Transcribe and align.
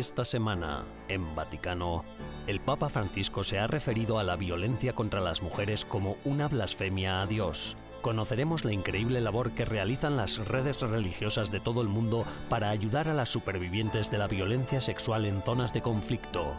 Esta 0.00 0.24
semana, 0.24 0.86
en 1.08 1.34
Vaticano, 1.34 2.06
el 2.46 2.58
Papa 2.58 2.88
Francisco 2.88 3.44
se 3.44 3.58
ha 3.58 3.66
referido 3.66 4.18
a 4.18 4.24
la 4.24 4.34
violencia 4.34 4.94
contra 4.94 5.20
las 5.20 5.42
mujeres 5.42 5.84
como 5.84 6.16
una 6.24 6.48
blasfemia 6.48 7.20
a 7.20 7.26
Dios. 7.26 7.76
Conoceremos 8.00 8.64
la 8.64 8.72
increíble 8.72 9.20
labor 9.20 9.50
que 9.50 9.66
realizan 9.66 10.16
las 10.16 10.38
redes 10.38 10.80
religiosas 10.80 11.50
de 11.50 11.60
todo 11.60 11.82
el 11.82 11.88
mundo 11.88 12.24
para 12.48 12.70
ayudar 12.70 13.08
a 13.08 13.12
las 13.12 13.28
supervivientes 13.28 14.10
de 14.10 14.16
la 14.16 14.26
violencia 14.26 14.80
sexual 14.80 15.26
en 15.26 15.42
zonas 15.42 15.74
de 15.74 15.82
conflicto. 15.82 16.54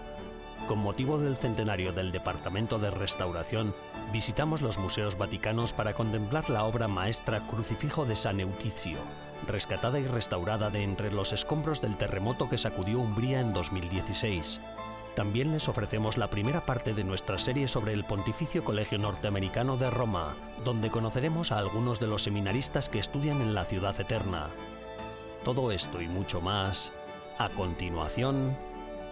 Con 0.68 0.78
motivo 0.78 1.18
del 1.18 1.36
centenario 1.36 1.94
del 1.94 2.12
Departamento 2.12 2.78
de 2.78 2.92
Restauración, 2.92 3.74
visitamos 4.14 4.62
los 4.62 4.78
museos 4.78 5.18
vaticanos 5.18 5.74
para 5.74 5.96
contemplar 5.96 6.52
la 6.52 6.64
obra 6.66 6.88
maestra 6.88 7.48
Crucifijo 7.48 8.06
de 8.06 8.16
San 8.16 8.40
Euticio, 8.40 9.00
rescatada 9.48 10.00
y 10.00 10.08
restaurada 10.08 10.70
de 10.70 10.84
entre 10.84 11.12
los 11.12 11.34
escombros 11.34 11.82
del 11.82 11.98
terremoto 11.98 12.50
que 12.50 12.58
sacudió 12.58 13.00
Umbría 13.00 13.40
en 13.40 13.54
2016. 13.54 14.62
También 15.16 15.52
les 15.52 15.68
ofrecemos 15.68 16.18
la 16.18 16.30
primera 16.30 16.66
parte 16.66 16.94
de 16.94 17.04
nuestra 17.04 17.38
serie 17.38 17.68
sobre 17.68 17.94
el 17.94 18.06
Pontificio 18.06 18.64
Colegio 18.64 18.98
Norteamericano 18.98 19.76
de 19.76 19.90
Roma, 19.90 20.38
donde 20.64 20.90
conoceremos 20.90 21.52
a 21.52 21.58
algunos 21.58 22.00
de 22.00 22.08
los 22.08 22.24
seminaristas 22.24 22.88
que 22.88 23.00
estudian 23.00 23.42
en 23.42 23.54
la 23.54 23.66
ciudad 23.66 24.00
eterna. 24.00 24.50
Todo 25.44 25.72
esto 25.72 26.02
y 26.02 26.08
mucho 26.08 26.40
más, 26.40 26.94
a 27.38 27.50
continuación, 27.50 28.58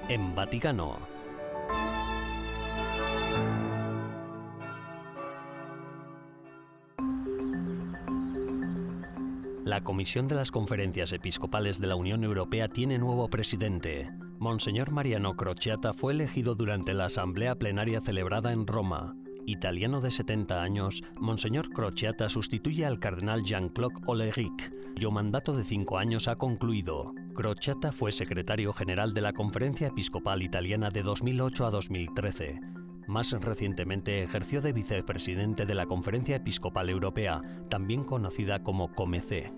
en 0.08 0.36
Vaticano. 0.36 1.00
La 9.70 9.84
Comisión 9.84 10.28
de 10.28 10.34
las 10.34 10.50
Conferencias 10.50 11.14
Episcopales 11.14 11.80
de 11.80 11.86
la 11.86 11.96
Unión 11.96 12.24
Europea 12.24 12.70
tiene 12.70 12.98
nuevo 12.98 13.30
presidente. 13.30 14.10
Monseñor 14.40 14.90
Mariano 14.90 15.36
Crociata 15.36 15.94
fue 15.94 16.14
elegido 16.14 16.56
durante 16.56 16.96
la 16.96 17.06
asamblea 17.06 17.54
plenaria 17.54 18.02
celebrada 18.02 18.52
en 18.52 18.66
Roma. 18.66 19.16
Italiano 19.46 20.02
de 20.02 20.10
70 20.10 20.64
años, 20.64 21.04
Monseñor 21.20 21.70
Crociata 21.70 22.30
sustituye 22.30 22.84
al 22.84 22.98
cardenal 22.98 23.44
Jean-Claude 23.44 24.02
Oleric, 24.08 24.74
cuyo 24.96 25.12
mandato 25.12 25.56
de 25.56 25.64
cinco 25.64 26.00
años 26.00 26.28
ha 26.28 26.38
concluido. 26.38 27.14
Crociata 27.36 27.92
fue 27.92 28.12
secretario 28.12 28.74
general 28.74 29.14
de 29.14 29.22
la 29.22 29.34
Conferencia 29.34 29.90
Episcopal 29.90 30.42
Italiana 30.42 30.90
de 30.90 31.04
2008 31.04 31.68
a 31.68 31.70
2013. 31.70 32.60
Más 33.10 33.32
recientemente 33.32 34.22
ejerció 34.22 34.62
de 34.62 34.72
vicepresidente 34.72 35.66
de 35.66 35.74
la 35.74 35.88
Conferencia 35.88 36.36
Episcopal 36.36 36.92
Europea, 36.92 37.42
también 37.68 38.04
conocida 38.04 38.62
como 38.62 38.94
COMECE. 38.94 39.52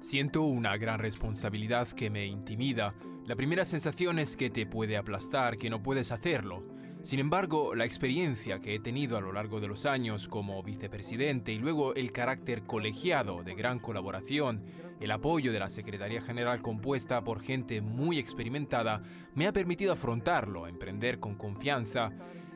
Siento 0.00 0.42
una 0.42 0.76
gran 0.76 0.98
responsabilidad 0.98 1.88
que 1.88 2.10
me 2.10 2.26
intimida. 2.26 2.94
La 3.24 3.34
primera 3.34 3.64
sensación 3.64 4.18
es 4.18 4.36
que 4.36 4.50
te 4.50 4.66
puede 4.66 4.98
aplastar, 4.98 5.56
que 5.56 5.70
no 5.70 5.82
puedes 5.82 6.12
hacerlo. 6.12 6.62
Sin 7.00 7.18
embargo, 7.18 7.74
la 7.74 7.86
experiencia 7.86 8.60
que 8.60 8.74
he 8.74 8.78
tenido 8.78 9.16
a 9.16 9.22
lo 9.22 9.32
largo 9.32 9.58
de 9.58 9.68
los 9.68 9.86
años 9.86 10.28
como 10.28 10.62
vicepresidente 10.62 11.50
y 11.52 11.58
luego 11.58 11.94
el 11.94 12.12
carácter 12.12 12.64
colegiado 12.64 13.42
de 13.42 13.54
gran 13.54 13.78
colaboración, 13.78 14.64
el 15.00 15.10
apoyo 15.10 15.52
de 15.52 15.58
la 15.58 15.68
Secretaría 15.68 16.20
General 16.20 16.62
compuesta 16.62 17.24
por 17.24 17.40
gente 17.40 17.80
muy 17.80 18.18
experimentada, 18.18 19.02
me 19.34 19.46
ha 19.46 19.52
permitido 19.52 19.92
afrontarlo, 19.92 20.68
emprender 20.68 21.18
con 21.18 21.34
confianza. 21.34 22.10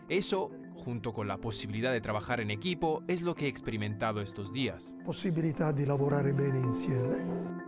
Eso, 0.09 0.51
junto 0.75 1.13
con 1.13 1.27
la 1.27 1.39
posibilidad 1.39 1.93
de 1.93 2.03
trabajar 2.03 2.41
en 2.41 2.51
equipo, 2.51 3.03
es 3.09 3.23
lo 3.23 3.35
que 3.35 3.47
he 3.47 3.49
experimentado 3.49 4.21
estos 4.21 4.53
días. 4.53 4.95
Possibilità 5.05 5.73
di 5.73 5.87
lavorare 5.87 6.33
bene 6.33 6.61
insieme. 6.61 7.65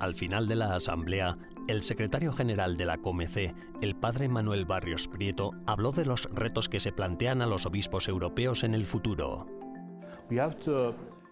Al 0.00 0.14
final 0.14 0.48
de 0.48 0.56
la 0.56 0.74
asamblea, 0.74 1.36
el 1.68 1.82
secretario 1.82 2.32
general 2.32 2.76
de 2.78 2.86
la 2.86 2.96
COMECE, 2.96 3.54
el 3.82 3.94
padre 3.94 4.28
Manuel 4.28 4.64
Barrios 4.64 5.08
Prieto, 5.08 5.52
habló 5.66 5.92
de 5.92 6.06
los 6.06 6.24
retos 6.32 6.70
que 6.70 6.80
se 6.80 6.90
plantean 6.90 7.42
a 7.42 7.46
los 7.46 7.66
obispos 7.66 8.08
europeos 8.08 8.64
en 8.64 8.74
el 8.74 8.86
futuro. 8.86 9.46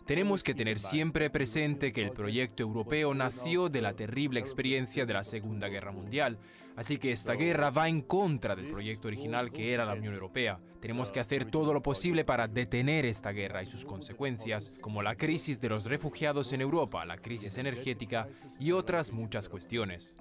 Tenemos 0.08 0.42
que 0.42 0.54
tener 0.54 0.80
siempre 0.80 1.28
presente 1.28 1.92
que 1.92 2.02
el 2.02 2.12
proyecto 2.12 2.62
europeo 2.62 3.12
nació 3.12 3.68
de 3.68 3.82
la 3.82 3.92
terrible 3.92 4.40
experiencia 4.40 5.04
de 5.04 5.12
la 5.12 5.22
Segunda 5.22 5.68
Guerra 5.68 5.92
Mundial, 5.92 6.38
así 6.76 6.96
que 6.96 7.12
esta 7.12 7.34
guerra 7.34 7.68
va 7.68 7.90
en 7.90 8.00
contra 8.00 8.56
del 8.56 8.68
proyecto 8.68 9.08
original 9.08 9.52
que 9.52 9.74
era 9.74 9.84
la 9.84 9.92
Unión 9.92 10.14
Europea. 10.14 10.60
Tenemos 10.80 11.12
que 11.12 11.20
hacer 11.20 11.50
todo 11.50 11.74
lo 11.74 11.82
posible 11.82 12.24
para 12.24 12.48
detener 12.48 13.04
esta 13.04 13.32
guerra 13.32 13.62
y 13.62 13.66
sus 13.66 13.84
consecuencias, 13.84 14.72
como 14.80 15.02
la 15.02 15.14
crisis 15.14 15.60
de 15.60 15.68
los 15.68 15.84
refugiados 15.84 16.54
en 16.54 16.62
Europa, 16.62 17.04
la 17.04 17.18
crisis 17.18 17.58
energética 17.58 18.28
y 18.58 18.72
otras 18.72 19.12
muchas 19.12 19.50
cuestiones. 19.50 20.14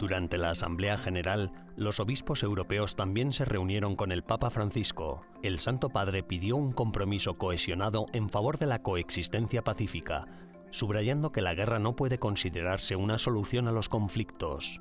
Durante 0.00 0.38
la 0.38 0.48
Asamblea 0.48 0.96
General, 0.96 1.52
los 1.76 2.00
obispos 2.00 2.42
europeos 2.42 2.96
también 2.96 3.34
se 3.34 3.44
reunieron 3.44 3.96
con 3.96 4.12
el 4.12 4.22
Papa 4.22 4.48
Francisco. 4.48 5.26
El 5.42 5.58
Santo 5.58 5.90
Padre 5.90 6.22
pidió 6.22 6.56
un 6.56 6.72
compromiso 6.72 7.36
cohesionado 7.36 8.06
en 8.14 8.30
favor 8.30 8.56
de 8.56 8.64
la 8.64 8.82
coexistencia 8.82 9.62
pacífica, 9.62 10.24
subrayando 10.70 11.32
que 11.32 11.42
la 11.42 11.52
guerra 11.52 11.78
no 11.78 11.96
puede 11.96 12.18
considerarse 12.18 12.96
una 12.96 13.18
solución 13.18 13.68
a 13.68 13.72
los 13.72 13.90
conflictos. 13.90 14.80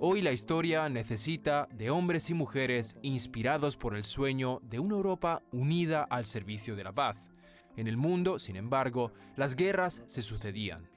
Hoy 0.00 0.20
la 0.20 0.32
historia 0.32 0.88
necesita 0.88 1.68
de 1.72 1.90
hombres 1.90 2.28
y 2.28 2.34
mujeres 2.34 2.96
inspirados 3.02 3.76
por 3.76 3.94
el 3.94 4.02
sueño 4.02 4.58
de 4.64 4.80
una 4.80 4.96
Europa 4.96 5.44
unida 5.52 6.02
al 6.10 6.24
servicio 6.24 6.74
de 6.74 6.82
la 6.82 6.92
paz. 6.92 7.30
En 7.76 7.86
el 7.86 7.96
mundo, 7.96 8.38
sin 8.38 8.56
embargo, 8.56 9.12
las 9.36 9.56
guerras 9.56 10.02
se 10.06 10.22
sucedían. 10.22 10.88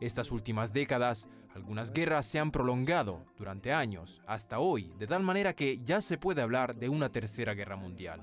Estas 0.00 0.32
últimas 0.32 0.72
décadas, 0.72 1.28
algunas 1.54 1.92
guerras 1.92 2.26
se 2.26 2.38
han 2.38 2.50
prolongado 2.50 3.24
durante 3.36 3.72
años, 3.72 4.22
hasta 4.26 4.58
hoy, 4.60 4.92
de 4.98 5.06
tal 5.06 5.22
manera 5.22 5.54
que 5.54 5.80
ya 5.82 6.00
se 6.00 6.18
puede 6.18 6.42
hablar 6.42 6.76
de 6.76 6.88
una 6.88 7.10
tercera 7.10 7.54
guerra 7.54 7.76
mundial. 7.76 8.20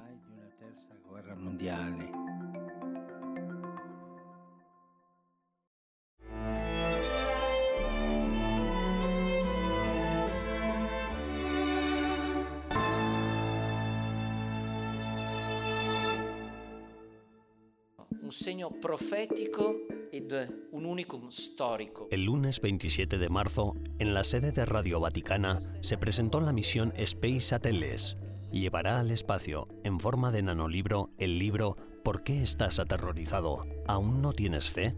Un 18.28 18.34
segno 18.34 18.70
profetico 18.72 19.74
ed 20.12 20.34
un 20.74 20.86
unicum 20.86 21.32
storico. 21.32 22.10
El 22.12 22.26
lunes 22.26 22.60
27 22.60 23.18
de 23.18 23.30
marzo, 23.30 23.74
en 24.00 24.14
la 24.14 24.26
sede 24.26 24.52
de 24.52 24.66
Radio 24.66 25.00
Vaticana, 25.00 25.60
se 25.80 25.98
presentó 25.98 26.42
la 26.42 26.52
misión 26.52 26.92
Space 26.98 27.56
Ateles. 27.56 28.18
Llevará 28.52 29.00
al 29.00 29.12
espacio, 29.12 29.70
en 29.86 30.02
forma 30.02 30.32
de 30.32 30.42
nanolibro, 30.42 31.10
el 31.18 31.40
libro 31.40 31.78
¿Por 32.04 32.24
qué 32.24 32.44
estás 32.44 32.80
aterrorizado? 32.80 33.66
¿Aún 33.88 34.22
no 34.22 34.34
tienes 34.34 34.70
fe? 34.70 34.94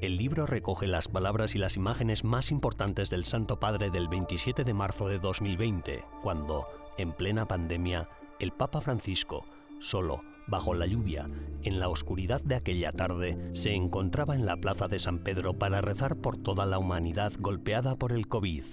El 0.00 0.16
libro 0.16 0.46
recoge 0.46 0.86
las 0.86 1.08
palabras 1.08 1.56
y 1.56 1.58
las 1.58 1.76
imágenes 1.76 2.22
más 2.22 2.52
importantes 2.52 3.10
del 3.10 3.24
Santo 3.24 3.58
Padre 3.58 3.90
del 3.90 4.06
27 4.06 4.62
de 4.62 4.74
marzo 4.74 5.08
de 5.08 5.18
2020, 5.18 6.04
cuando, 6.22 6.66
en 6.98 7.14
plena 7.14 7.48
pandemia, 7.48 8.08
el 8.38 8.52
Papa 8.52 8.80
Francisco, 8.80 9.44
solo, 9.80 10.22
bajo 10.46 10.74
la 10.74 10.86
lluvia, 10.86 11.28
en 11.62 11.78
la 11.78 11.88
oscuridad 11.88 12.42
de 12.42 12.56
aquella 12.56 12.92
tarde, 12.92 13.38
se 13.52 13.74
encontraba 13.74 14.34
en 14.34 14.46
la 14.46 14.56
plaza 14.56 14.88
de 14.88 14.98
San 14.98 15.18
Pedro 15.20 15.54
para 15.54 15.80
rezar 15.80 16.16
por 16.16 16.36
toda 16.36 16.66
la 16.66 16.78
humanidad 16.78 17.32
golpeada 17.38 17.94
por 17.94 18.12
el 18.12 18.26
COVID. 18.26 18.64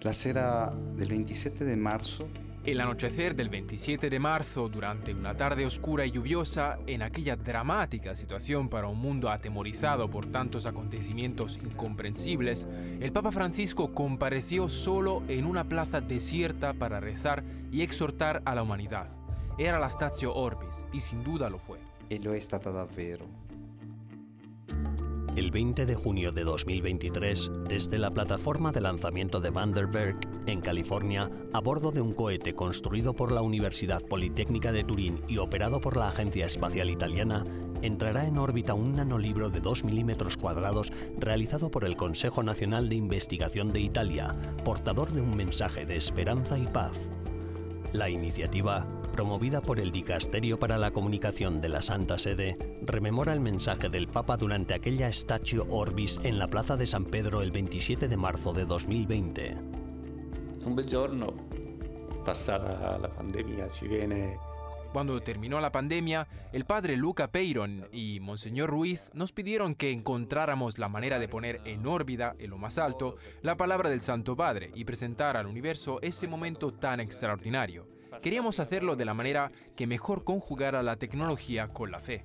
La 0.00 0.12
sera 0.12 0.72
del 0.96 1.08
27 1.08 1.64
de 1.64 1.76
marzo 1.76 2.28
El 2.64 2.80
anochecer 2.80 3.34
del 3.34 3.48
27 3.48 4.08
de 4.08 4.18
marzo, 4.20 4.68
durante 4.68 5.12
una 5.12 5.36
tarde 5.36 5.66
oscura 5.66 6.06
y 6.06 6.12
lluviosa, 6.12 6.78
en 6.86 7.02
aquella 7.02 7.34
dramática 7.34 8.14
situación 8.14 8.68
para 8.68 8.86
un 8.86 8.98
mundo 8.98 9.28
atemorizado 9.28 10.08
por 10.08 10.30
tantos 10.30 10.66
acontecimientos 10.66 11.64
incomprensibles, 11.64 12.66
el 13.00 13.10
Papa 13.10 13.32
Francisco 13.32 13.92
compareció 13.92 14.68
solo 14.68 15.22
en 15.28 15.46
una 15.46 15.64
plaza 15.64 16.00
desierta 16.00 16.74
para 16.74 17.00
rezar 17.00 17.42
y 17.72 17.82
exhortar 17.82 18.40
a 18.44 18.54
la 18.54 18.62
humanidad. 18.62 19.17
Era 19.58 19.80
la 19.80 19.90
Statio 19.90 20.32
Orbis, 20.34 20.84
y 20.92 21.00
sin 21.00 21.24
duda 21.24 21.50
lo 21.50 21.58
fue. 21.58 21.78
e 22.08 22.20
lo 22.20 22.32
stata 22.40 22.70
davvero. 22.70 23.26
El 25.34 25.50
20 25.50 25.84
de 25.84 25.94
junio 25.96 26.30
de 26.30 26.44
2023, 26.44 27.50
desde 27.68 27.98
la 27.98 28.12
plataforma 28.12 28.70
de 28.70 28.80
lanzamiento 28.80 29.40
de 29.40 29.50
Vandenberg, 29.50 30.16
en 30.46 30.60
California, 30.60 31.28
a 31.52 31.60
bordo 31.60 31.90
de 31.90 32.00
un 32.00 32.12
cohete 32.12 32.54
construido 32.54 33.14
por 33.14 33.32
la 33.32 33.42
Universidad 33.42 34.02
Politécnica 34.02 34.70
de 34.70 34.84
Turín 34.84 35.22
y 35.26 35.38
operado 35.38 35.80
por 35.80 35.96
la 35.96 36.08
Agencia 36.08 36.46
Espacial 36.46 36.88
Italiana, 36.88 37.44
entrará 37.82 38.26
en 38.26 38.38
órbita 38.38 38.74
un 38.74 38.94
nanolibro 38.94 39.50
de 39.50 39.60
2 39.60 39.84
milímetros 39.84 40.36
cuadrados 40.36 40.92
realizado 41.18 41.68
por 41.68 41.84
el 41.84 41.96
Consejo 41.96 42.44
Nacional 42.44 42.88
de 42.88 42.94
Investigación 42.94 43.70
de 43.70 43.80
Italia, 43.80 44.36
portador 44.64 45.10
de 45.10 45.20
un 45.20 45.36
mensaje 45.36 45.84
de 45.84 45.96
esperanza 45.96 46.58
y 46.58 46.66
paz. 46.66 46.98
La 47.92 48.10
iniciativa, 48.10 48.86
promovida 49.12 49.62
por 49.62 49.80
el 49.80 49.92
Dicasterio 49.92 50.58
para 50.58 50.76
la 50.76 50.90
Comunicación 50.90 51.62
de 51.62 51.70
la 51.70 51.80
Santa 51.80 52.18
Sede, 52.18 52.58
rememora 52.82 53.32
el 53.32 53.40
mensaje 53.40 53.88
del 53.88 54.08
Papa 54.08 54.36
durante 54.36 54.74
aquella 54.74 55.10
Statio 55.10 55.66
Orbis 55.70 56.20
en 56.22 56.38
la 56.38 56.48
Plaza 56.48 56.76
de 56.76 56.86
San 56.86 57.06
Pedro 57.06 57.40
el 57.40 57.50
27 57.50 58.06
de 58.06 58.16
marzo 58.18 58.52
de 58.52 58.66
2020. 58.66 59.56
Un 60.66 60.76
bel 60.76 60.86
giorno, 60.86 61.32
passata 62.22 62.98
la 62.98 63.08
pandemia, 63.08 63.70
ci 63.70 63.88
viene 63.88 64.36
Cuando 64.92 65.20
terminó 65.20 65.60
la 65.60 65.70
pandemia, 65.70 66.26
el 66.52 66.64
padre 66.64 66.96
Luca 66.96 67.30
Peyron 67.30 67.88
y 67.92 68.20
Monseñor 68.20 68.70
Ruiz 68.70 69.10
nos 69.12 69.32
pidieron 69.32 69.74
que 69.74 69.92
encontráramos 69.92 70.78
la 70.78 70.88
manera 70.88 71.18
de 71.18 71.28
poner 71.28 71.60
en 71.64 71.86
órbita, 71.86 72.34
en 72.38 72.50
lo 72.50 72.58
más 72.58 72.78
alto, 72.78 73.16
la 73.42 73.56
palabra 73.56 73.90
del 73.90 74.00
Santo 74.00 74.34
Padre 74.34 74.70
y 74.74 74.84
presentar 74.84 75.36
al 75.36 75.46
universo 75.46 76.00
ese 76.00 76.26
momento 76.26 76.72
tan 76.72 77.00
extraordinario. 77.00 77.86
Queríamos 78.22 78.60
hacerlo 78.60 78.96
de 78.96 79.04
la 79.04 79.14
manera 79.14 79.52
que 79.76 79.86
mejor 79.86 80.24
conjugara 80.24 80.82
la 80.82 80.96
tecnología 80.96 81.68
con 81.68 81.90
la 81.90 82.00
fe. 82.00 82.24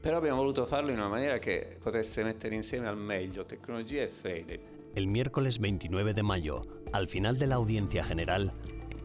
Però 0.00 0.18
abbiamo 0.18 0.36
voluto 0.36 0.66
farlo 0.66 0.90
in 0.90 0.98
una 0.98 1.08
maniera 1.08 1.38
che 1.38 1.78
potesse 1.82 2.22
mettere 2.22 2.54
insieme 2.54 2.86
al 2.86 2.96
meglio 2.96 3.46
tecnologia 3.46 4.02
e 4.02 4.08
fede. 4.08 4.60
El 4.94 5.06
miércoles 5.06 5.58
29 5.58 6.12
de 6.12 6.22
mayo, 6.22 6.60
al 6.92 7.08
final 7.08 7.38
de 7.38 7.46
la 7.46 7.54
audiencia 7.54 8.04
general, 8.04 8.52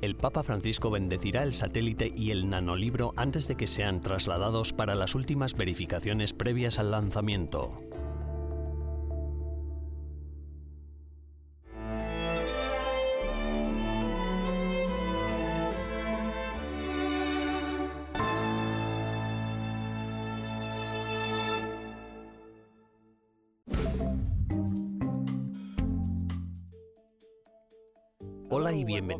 el 0.02 0.16
Papa 0.16 0.44
Francisco 0.44 0.90
bendecirá 0.90 1.44
el 1.44 1.54
satélite 1.54 2.14
y 2.16 2.32
el 2.32 2.50
nanolibro 2.50 3.14
antes 3.18 3.48
de 3.48 3.56
que 3.56 3.68
sean 3.68 4.02
trasladados 4.02 4.74
para 4.74 4.96
las 4.96 5.16
últimas 5.16 5.56
verificaciones 5.56 6.34
previas 6.34 6.80
al 6.80 6.92
lanzamiento. 6.92 7.89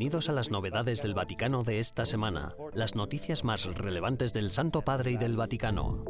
Bienvenidos 0.00 0.30
a 0.30 0.32
las 0.32 0.50
novedades 0.50 1.02
del 1.02 1.12
Vaticano 1.12 1.62
de 1.62 1.78
esta 1.78 2.06
semana, 2.06 2.54
las 2.72 2.94
noticias 2.94 3.44
más 3.44 3.66
relevantes 3.66 4.32
del 4.32 4.50
Santo 4.50 4.80
Padre 4.80 5.10
y 5.10 5.16
del 5.18 5.36
Vaticano. 5.36 6.06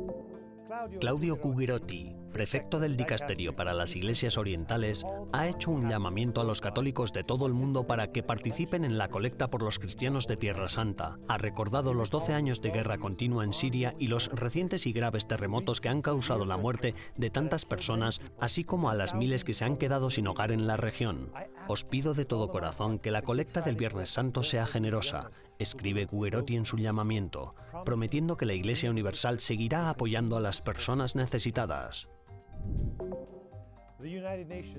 Claudio 1.00 1.40
Cugirotti, 1.40 2.14
prefecto 2.30 2.80
del 2.80 2.96
Dicasterio 2.96 3.54
para 3.54 3.74
las 3.74 3.96
Iglesias 3.96 4.38
Orientales, 4.38 5.04
ha 5.32 5.48
hecho 5.48 5.70
un 5.70 5.88
llamamiento 5.88 6.40
a 6.40 6.44
los 6.44 6.60
católicos 6.60 7.12
de 7.12 7.24
todo 7.24 7.46
el 7.46 7.52
mundo 7.52 7.86
para 7.86 8.12
que 8.12 8.22
participen 8.22 8.84
en 8.84 8.98
la 8.98 9.08
colecta 9.08 9.48
por 9.48 9.62
los 9.62 9.78
cristianos 9.78 10.26
de 10.26 10.36
Tierra 10.36 10.68
Santa. 10.68 11.18
Ha 11.28 11.38
recordado 11.38 11.94
los 11.94 12.10
12 12.10 12.34
años 12.34 12.60
de 12.62 12.70
guerra 12.70 12.98
continua 12.98 13.44
en 13.44 13.52
Siria 13.52 13.94
y 13.98 14.06
los 14.06 14.28
recientes 14.28 14.86
y 14.86 14.92
graves 14.92 15.26
terremotos 15.26 15.80
que 15.80 15.88
han 15.88 16.02
causado 16.02 16.46
la 16.46 16.56
muerte 16.56 16.94
de 17.16 17.30
tantas 17.30 17.64
personas, 17.64 18.20
así 18.38 18.64
como 18.64 18.90
a 18.90 18.94
las 18.94 19.14
miles 19.14 19.44
que 19.44 19.54
se 19.54 19.64
han 19.64 19.76
quedado 19.76 20.10
sin 20.10 20.26
hogar 20.26 20.52
en 20.52 20.66
la 20.66 20.76
región. 20.76 21.32
Os 21.68 21.84
pido 21.84 22.14
de 22.14 22.24
todo 22.24 22.48
corazón 22.48 22.98
que 22.98 23.10
la 23.10 23.22
colecta 23.22 23.60
del 23.60 23.76
Viernes 23.76 24.10
Santo 24.10 24.42
sea 24.42 24.66
generosa, 24.66 25.30
escribe 25.58 26.08
Guerotti 26.10 26.56
en 26.56 26.66
su 26.66 26.78
llamamiento, 26.78 27.54
prometiendo 27.84 28.36
que 28.36 28.46
la 28.46 28.54
Iglesia 28.54 28.90
Universal 28.90 29.40
seguirá 29.40 29.90
apoyando 29.90 30.36
a 30.36 30.40
las 30.40 30.60
personas 30.60 31.16
necesitadas. 31.16 32.08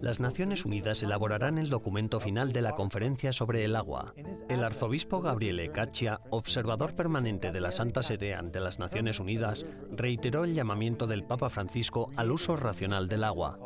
Las 0.01 0.19
Naciones 0.19 0.65
Unidas 0.65 1.03
elaborarán 1.03 1.57
el 1.57 1.69
documento 1.69 2.19
final 2.19 2.53
de 2.53 2.61
la 2.61 2.73
Conferencia 2.73 3.31
sobre 3.31 3.63
el 3.63 3.75
Agua. 3.75 4.13
El 4.49 4.63
arzobispo 4.63 5.21
Gabriele 5.21 5.71
Caccia, 5.71 6.19
observador 6.31 6.95
permanente 6.95 7.51
de 7.51 7.61
la 7.61 7.71
Santa 7.71 8.01
Sede 8.01 8.33
ante 8.33 8.59
las 8.59 8.79
Naciones 8.79 9.19
Unidas, 9.19 9.65
reiteró 9.91 10.43
el 10.43 10.55
llamamiento 10.55 11.05
del 11.05 11.23
Papa 11.23 11.49
Francisco 11.49 12.09
al 12.15 12.31
uso 12.31 12.55
racional 12.55 13.07
del 13.07 13.23
agua. 13.23 13.59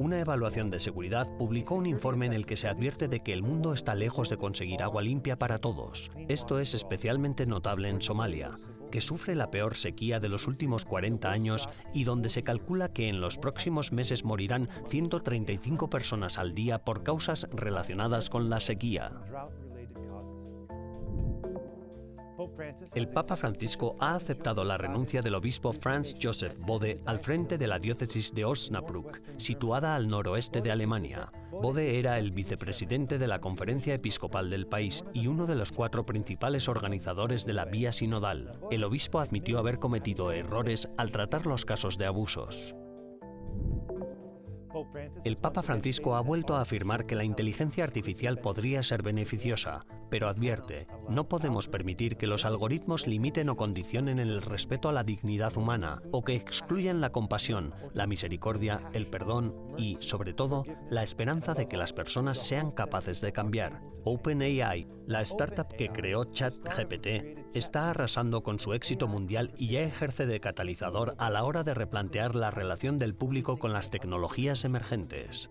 Una 0.00 0.18
evaluación 0.18 0.70
de 0.70 0.80
seguridad 0.80 1.30
publicó 1.36 1.74
un 1.74 1.84
informe 1.84 2.24
en 2.24 2.32
el 2.32 2.46
que 2.46 2.56
se 2.56 2.68
advierte 2.68 3.06
de 3.06 3.20
que 3.20 3.34
el 3.34 3.42
mundo 3.42 3.74
está 3.74 3.94
lejos 3.94 4.30
de 4.30 4.38
conseguir 4.38 4.82
agua 4.82 5.02
limpia 5.02 5.38
para 5.38 5.58
todos. 5.58 6.10
Esto 6.26 6.58
es 6.58 6.72
especialmente 6.72 7.44
notable 7.44 7.90
en 7.90 8.00
Somalia, 8.00 8.52
que 8.90 9.02
sufre 9.02 9.34
la 9.34 9.50
peor 9.50 9.76
sequía 9.76 10.18
de 10.18 10.30
los 10.30 10.46
últimos 10.46 10.86
40 10.86 11.30
años 11.30 11.68
y 11.92 12.04
donde 12.04 12.30
se 12.30 12.42
calcula 12.42 12.94
que 12.94 13.10
en 13.10 13.20
los 13.20 13.36
próximos 13.36 13.92
meses 13.92 14.24
morirán 14.24 14.70
135 14.88 15.90
personas 15.90 16.38
al 16.38 16.54
día 16.54 16.78
por 16.78 17.02
causas 17.02 17.46
relacionadas 17.52 18.30
con 18.30 18.48
la 18.48 18.60
sequía. 18.60 19.12
El 22.94 23.08
Papa 23.08 23.36
Francisco 23.36 23.96
ha 24.00 24.14
aceptado 24.14 24.64
la 24.64 24.78
renuncia 24.78 25.20
del 25.22 25.34
obispo 25.34 25.72
Franz 25.72 26.14
Joseph 26.20 26.58
Bode 26.60 27.00
al 27.04 27.18
frente 27.18 27.58
de 27.58 27.66
la 27.66 27.78
diócesis 27.78 28.32
de 28.32 28.44
Osnabrück, 28.44 29.22
situada 29.36 29.94
al 29.94 30.08
noroeste 30.08 30.60
de 30.60 30.70
Alemania. 30.70 31.32
Bode 31.50 31.98
era 31.98 32.18
el 32.18 32.30
vicepresidente 32.30 33.18
de 33.18 33.26
la 33.26 33.40
conferencia 33.40 33.94
episcopal 33.94 34.48
del 34.48 34.66
país 34.66 35.04
y 35.12 35.26
uno 35.26 35.46
de 35.46 35.56
los 35.56 35.72
cuatro 35.72 36.06
principales 36.06 36.68
organizadores 36.68 37.44
de 37.44 37.52
la 37.52 37.64
vía 37.64 37.92
sinodal. 37.92 38.58
El 38.70 38.84
obispo 38.84 39.20
admitió 39.20 39.58
haber 39.58 39.78
cometido 39.78 40.32
errores 40.32 40.88
al 40.96 41.10
tratar 41.10 41.46
los 41.46 41.64
casos 41.64 41.98
de 41.98 42.06
abusos. 42.06 42.74
El 45.24 45.36
Papa 45.36 45.62
Francisco 45.62 46.16
ha 46.16 46.20
vuelto 46.20 46.56
a 46.56 46.60
afirmar 46.60 47.06
que 47.06 47.14
la 47.14 47.24
inteligencia 47.24 47.84
artificial 47.84 48.38
podría 48.38 48.82
ser 48.82 49.02
beneficiosa, 49.02 49.86
pero 50.10 50.28
advierte, 50.28 50.86
no 51.08 51.28
podemos 51.28 51.68
permitir 51.68 52.16
que 52.16 52.26
los 52.26 52.44
algoritmos 52.44 53.06
limiten 53.06 53.48
o 53.48 53.56
condicionen 53.56 54.18
el 54.18 54.42
respeto 54.42 54.88
a 54.88 54.92
la 54.92 55.04
dignidad 55.04 55.56
humana 55.56 56.02
o 56.10 56.22
que 56.22 56.34
excluyan 56.34 57.00
la 57.00 57.12
compasión, 57.12 57.74
la 57.94 58.06
misericordia, 58.06 58.90
el 58.92 59.06
perdón 59.06 59.54
y, 59.78 59.96
sobre 60.00 60.34
todo, 60.34 60.64
la 60.90 61.02
esperanza 61.02 61.54
de 61.54 61.68
que 61.68 61.76
las 61.76 61.92
personas 61.92 62.38
sean 62.38 62.70
capaces 62.70 63.20
de 63.20 63.32
cambiar. 63.32 63.82
OpenAI, 64.04 64.88
la 65.06 65.20
startup 65.22 65.68
que 65.68 65.88
creó 65.88 66.24
ChatGPT, 66.24 67.38
está 67.54 67.90
arrasando 67.90 68.42
con 68.42 68.58
su 68.58 68.72
éxito 68.72 69.08
mundial 69.08 69.52
y 69.56 69.68
ya 69.68 69.80
ejerce 69.80 70.26
de 70.26 70.40
catalizador 70.40 71.14
a 71.18 71.30
la 71.30 71.44
hora 71.44 71.64
de 71.64 71.74
replantear 71.74 72.36
la 72.36 72.50
relación 72.50 72.98
del 72.98 73.14
público 73.14 73.58
con 73.58 73.72
las 73.72 73.90
tecnologías 73.90 74.59
emergentes. 74.64 75.50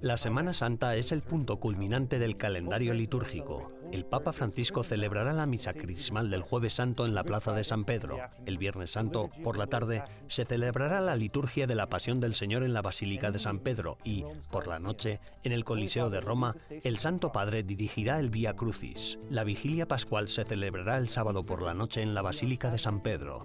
La 0.00 0.16
Semana 0.16 0.54
Santa 0.54 0.94
es 0.96 1.10
el 1.12 1.22
punto 1.22 1.58
culminante 1.58 2.18
del 2.18 2.36
calendario 2.36 2.94
litúrgico. 2.94 3.72
El 3.90 4.04
Papa 4.04 4.32
Francisco 4.32 4.84
celebrará 4.84 5.32
la 5.32 5.46
misa 5.46 5.72
crismal 5.72 6.30
del 6.30 6.42
Jueves 6.42 6.74
Santo 6.74 7.06
en 7.06 7.14
la 7.14 7.24
Plaza 7.24 7.52
de 7.52 7.64
San 7.64 7.84
Pedro. 7.84 8.18
El 8.44 8.58
Viernes 8.58 8.90
Santo, 8.90 9.30
por 9.42 9.56
la 9.56 9.66
tarde, 9.66 10.02
se 10.28 10.44
celebrará 10.44 11.00
la 11.00 11.16
liturgia 11.16 11.66
de 11.66 11.74
la 11.74 11.88
Pasión 11.88 12.20
del 12.20 12.34
Señor 12.34 12.64
en 12.64 12.74
la 12.74 12.82
Basílica 12.82 13.30
de 13.30 13.38
San 13.38 13.60
Pedro 13.60 13.96
y, 14.04 14.24
por 14.50 14.66
la 14.66 14.78
noche, 14.78 15.20
en 15.42 15.52
el 15.52 15.64
Coliseo 15.64 16.10
de 16.10 16.20
Roma, 16.20 16.54
el 16.82 16.98
Santo 16.98 17.32
Padre 17.32 17.62
dirigirá 17.62 18.20
el 18.20 18.28
Vía 18.28 18.54
Crucis. 18.54 19.18
La 19.30 19.44
vigilia 19.44 19.88
pascual 19.88 20.28
se 20.28 20.44
celebrará 20.44 20.98
el 20.98 21.08
sábado 21.08 21.46
por 21.46 21.62
la 21.62 21.72
noche 21.72 22.02
en 22.02 22.14
la 22.14 22.22
Basílica 22.22 22.70
de 22.70 22.78
San 22.78 23.00
Pedro. 23.00 23.42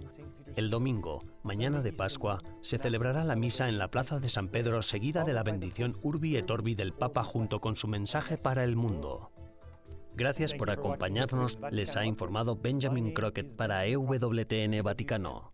El 0.56 0.70
domingo, 0.70 1.24
mañana 1.42 1.80
de 1.82 1.92
Pascua, 1.92 2.42
se 2.60 2.78
celebrará 2.78 3.24
la 3.24 3.34
misa 3.34 3.68
en 3.68 3.78
la 3.78 3.88
Plaza 3.88 4.20
de 4.20 4.28
San 4.28 4.48
Pedro 4.48 4.82
seguida 4.82 5.24
de 5.24 5.32
la 5.32 5.42
bendición 5.42 5.96
Urbi 6.02 6.36
et 6.36 6.50
Orbi 6.50 6.74
del 6.74 6.92
Papa 6.92 7.24
junto 7.24 7.60
con 7.60 7.76
su 7.76 7.88
mensaje 7.88 8.36
para 8.36 8.62
el 8.62 8.76
mundo. 8.76 9.32
Gracias 10.16 10.54
por 10.54 10.70
acompañarnos, 10.70 11.58
les 11.70 11.96
ha 11.96 12.04
informado 12.04 12.56
Benjamin 12.56 13.12
Crockett 13.12 13.56
para 13.56 13.84
EWTN 13.86 14.82
Vaticano. 14.82 15.52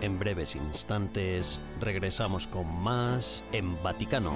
En 0.00 0.18
breves 0.18 0.54
instantes 0.54 1.62
regresamos 1.80 2.46
con 2.46 2.66
más 2.82 3.42
en 3.52 3.82
Vaticano. 3.82 4.34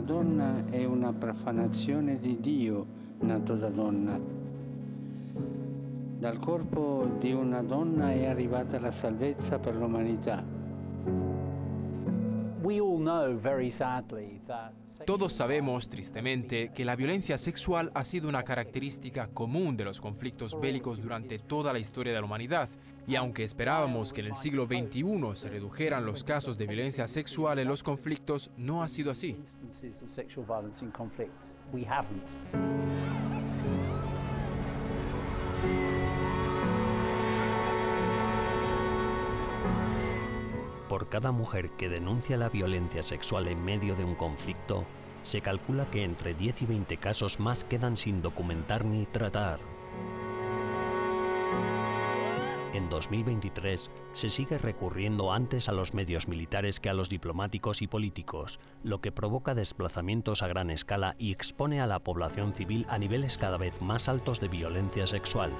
Alla 0.00 0.06
donna 0.06 0.64
è 0.70 0.84
una 0.84 1.12
profanazione 1.12 2.18
di 2.18 2.40
Dio 2.40 2.86
nato 3.20 3.54
da 3.54 3.68
donna. 3.68 4.18
Dal 6.18 6.38
corpo 6.38 7.16
di 7.18 7.32
una 7.32 7.62
donna 7.62 8.10
è 8.10 8.26
arrivata 8.26 8.80
la 8.80 8.92
salvezza 8.92 9.58
per 9.58 9.76
l'umanità. 9.76 10.42
We 12.62 12.78
all 12.78 12.98
know 12.98 13.36
very 13.36 13.70
sadly 13.70 14.40
that 14.46 14.72
Todos 15.06 15.32
sabemos, 15.32 15.88
tristemente, 15.88 16.72
que 16.74 16.84
la 16.84 16.94
violencia 16.94 17.38
sexual 17.38 17.90
ha 17.94 18.04
sido 18.04 18.28
una 18.28 18.42
característica 18.42 19.28
común 19.28 19.74
de 19.74 19.84
los 19.84 19.98
conflictos 19.98 20.60
bélicos 20.60 21.00
durante 21.00 21.38
toda 21.38 21.72
la 21.72 21.78
historia 21.78 22.12
de 22.12 22.20
la 22.20 22.26
humanidad. 22.26 22.68
Y 23.10 23.16
aunque 23.16 23.42
esperábamos 23.42 24.12
que 24.12 24.20
en 24.20 24.28
el 24.28 24.36
siglo 24.36 24.66
XXI 24.66 25.02
se 25.34 25.48
redujeran 25.48 26.06
los 26.06 26.22
casos 26.22 26.56
de 26.56 26.68
violencia 26.68 27.08
sexual 27.08 27.58
en 27.58 27.66
los 27.66 27.82
conflictos, 27.82 28.52
no 28.56 28.84
ha 28.84 28.88
sido 28.88 29.10
así. 29.10 29.36
Por 40.88 41.08
cada 41.08 41.32
mujer 41.32 41.70
que 41.70 41.88
denuncia 41.88 42.36
la 42.36 42.48
violencia 42.48 43.02
sexual 43.02 43.48
en 43.48 43.64
medio 43.64 43.96
de 43.96 44.04
un 44.04 44.14
conflicto, 44.14 44.84
se 45.24 45.40
calcula 45.40 45.90
que 45.90 46.04
entre 46.04 46.34
10 46.34 46.62
y 46.62 46.66
20 46.66 46.96
casos 46.98 47.40
más 47.40 47.64
quedan 47.64 47.96
sin 47.96 48.22
documentar 48.22 48.84
ni 48.84 49.04
tratar. 49.06 49.58
En 52.72 52.88
2023 52.88 53.90
se 54.12 54.28
sigue 54.28 54.56
recurriendo 54.56 55.32
antes 55.32 55.68
a 55.68 55.72
los 55.72 55.92
medios 55.92 56.28
militares 56.28 56.78
que 56.78 56.88
a 56.88 56.94
los 56.94 57.08
diplomáticos 57.08 57.82
y 57.82 57.88
políticos, 57.88 58.60
lo 58.84 59.00
que 59.00 59.10
provoca 59.10 59.54
desplazamientos 59.54 60.42
a 60.42 60.48
gran 60.48 60.70
escala 60.70 61.16
y 61.18 61.32
expone 61.32 61.80
a 61.80 61.88
la 61.88 61.98
población 61.98 62.52
civil 62.52 62.86
a 62.88 62.98
niveles 62.98 63.38
cada 63.38 63.56
vez 63.56 63.82
más 63.82 64.08
altos 64.08 64.38
de 64.38 64.48
violencia 64.48 65.06
sexual. 65.06 65.50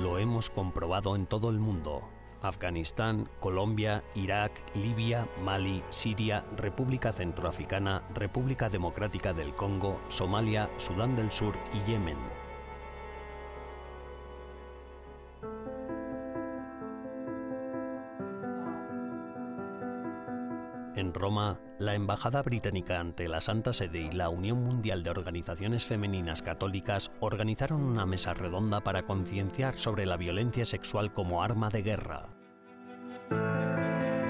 Lo 0.00 0.18
hemos 0.18 0.48
comprobado 0.48 1.16
en 1.16 1.26
todo 1.26 1.50
el 1.50 1.58
mundo, 1.58 2.02
Afganistán, 2.40 3.28
Colombia, 3.40 4.02
Irak, 4.14 4.52
Libia, 4.74 5.28
Mali, 5.42 5.82
Siria, 5.90 6.44
República 6.56 7.12
Centroafricana, 7.12 8.02
República 8.14 8.70
Democrática 8.70 9.34
del 9.34 9.54
Congo, 9.54 10.00
Somalia, 10.08 10.70
Sudán 10.78 11.14
del 11.14 11.30
Sur 11.30 11.54
y 11.74 11.90
Yemen. 11.90 12.16
Roma, 21.14 21.58
la 21.78 21.94
Embajada 21.94 22.42
Británica 22.42 23.00
ante 23.00 23.28
la 23.28 23.40
Santa 23.40 23.72
Sede 23.72 24.00
y 24.00 24.10
la 24.10 24.28
Unión 24.28 24.62
Mundial 24.62 25.02
de 25.02 25.10
Organizaciones 25.10 25.86
Femeninas 25.86 26.42
Católicas 26.42 27.10
organizaron 27.20 27.82
una 27.82 28.04
mesa 28.04 28.34
redonda 28.34 28.82
para 28.82 29.06
concienciar 29.06 29.78
sobre 29.78 30.04
la 30.04 30.18
violencia 30.18 30.66
sexual 30.66 31.12
como 31.12 31.42
arma 31.42 31.70
de 31.70 31.82
guerra. 31.82 32.28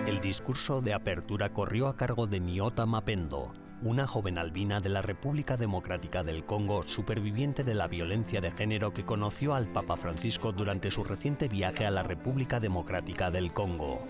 El 0.07 0.21
discurso 0.21 0.81
de 0.81 0.95
apertura 0.95 1.53
corrió 1.53 1.89
a 1.89 1.97
cargo 1.97 2.27
de 2.27 2.39
Niota 2.39 2.87
Mapendo, 2.87 3.53
una 3.83 4.07
joven 4.07 4.39
albina 4.39 4.81
de 4.81 4.89
la 4.89 5.03
República 5.03 5.57
Democrática 5.57 6.23
del 6.23 6.45
Congo, 6.45 6.83
superviviente 6.85 7.65
de 7.65 7.75
la 7.75 7.89
violencia 7.89 8.41
de 8.41 8.51
género 8.51 8.93
que 8.93 9.05
conoció 9.05 9.55
al 9.55 9.67
Papa 9.67 9.97
Francisco 9.97 10.53
durante 10.53 10.91
su 10.91 11.05
reciente 11.05 11.49
viaje 11.49 11.85
a 11.85 11.91
la 11.91 12.03
República 12.03 12.61
Democrática 12.61 13.31
del 13.31 13.53
Congo. 13.53 14.07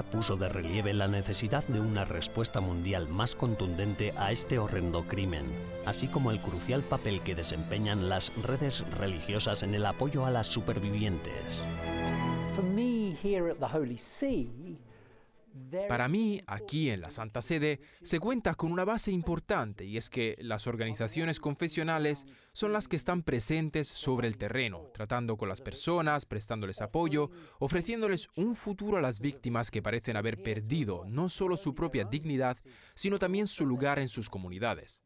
Puso 0.00 0.36
de 0.36 0.48
relieve 0.48 0.94
la 0.94 1.08
necesidad 1.08 1.62
de 1.68 1.78
una 1.78 2.06
respuesta 2.06 2.62
mundial 2.62 3.08
más 3.08 3.34
contundente 3.34 4.14
a 4.16 4.32
este 4.32 4.58
horrendo 4.58 5.02
crimen, 5.02 5.44
así 5.84 6.08
como 6.08 6.30
el 6.30 6.40
crucial 6.40 6.82
papel 6.82 7.20
que 7.20 7.34
desempeñan 7.34 8.08
las 8.08 8.32
redes 8.42 8.82
religiosas 8.98 9.62
en 9.62 9.74
el 9.74 9.84
apoyo 9.84 10.24
a 10.24 10.30
las 10.30 10.46
supervivientes. 10.46 11.60
Para 15.88 16.08
mí, 16.08 16.40
aquí 16.46 16.90
en 16.90 17.00
la 17.00 17.10
Santa 17.10 17.42
Sede, 17.42 17.80
se 18.02 18.20
cuenta 18.20 18.54
con 18.54 18.72
una 18.72 18.84
base 18.84 19.10
importante 19.10 19.84
y 19.84 19.96
es 19.96 20.10
que 20.10 20.36
las 20.38 20.66
organizaciones 20.66 21.40
confesionales 21.40 22.26
son 22.52 22.72
las 22.72 22.88
que 22.88 22.96
están 22.96 23.22
presentes 23.22 23.88
sobre 23.88 24.28
el 24.28 24.38
terreno, 24.38 24.88
tratando 24.92 25.36
con 25.36 25.48
las 25.48 25.60
personas, 25.60 26.26
prestándoles 26.26 26.80
apoyo, 26.80 27.30
ofreciéndoles 27.58 28.28
un 28.36 28.54
futuro 28.54 28.98
a 28.98 29.02
las 29.02 29.20
víctimas 29.20 29.70
que 29.70 29.82
parecen 29.82 30.16
haber 30.16 30.42
perdido 30.42 31.04
no 31.06 31.28
solo 31.28 31.56
su 31.56 31.74
propia 31.74 32.04
dignidad, 32.04 32.58
sino 32.94 33.18
también 33.18 33.46
su 33.46 33.66
lugar 33.66 33.98
en 33.98 34.08
sus 34.08 34.28
comunidades. 34.28 35.02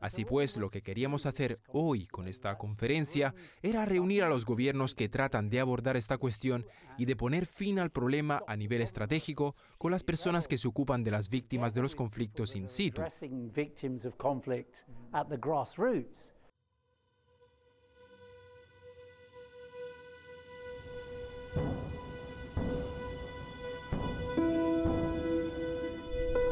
Así 0.00 0.24
pues, 0.24 0.56
lo 0.56 0.70
que 0.70 0.82
queríamos 0.82 1.26
hacer 1.26 1.60
hoy 1.68 2.06
con 2.06 2.26
esta 2.26 2.56
conferencia 2.56 3.34
era 3.62 3.84
reunir 3.84 4.22
a 4.22 4.30
los 4.30 4.46
gobiernos 4.46 4.94
que 4.94 5.10
tratan 5.10 5.50
de 5.50 5.60
abordar 5.60 5.96
esta 5.96 6.16
cuestión 6.16 6.66
y 6.96 7.04
de 7.04 7.16
poner 7.16 7.44
fin 7.44 7.78
al 7.78 7.90
problema 7.90 8.42
a 8.46 8.56
nivel 8.56 8.80
estratégico 8.80 9.54
con 9.76 9.92
las 9.92 10.02
personas 10.02 10.48
que 10.48 10.56
se 10.56 10.68
ocupan 10.68 11.04
de 11.04 11.10
las 11.10 11.28
víctimas 11.28 11.74
de 11.74 11.82
los 11.82 11.94
conflictos 11.94 12.56
in 12.56 12.68
situ. 12.68 13.02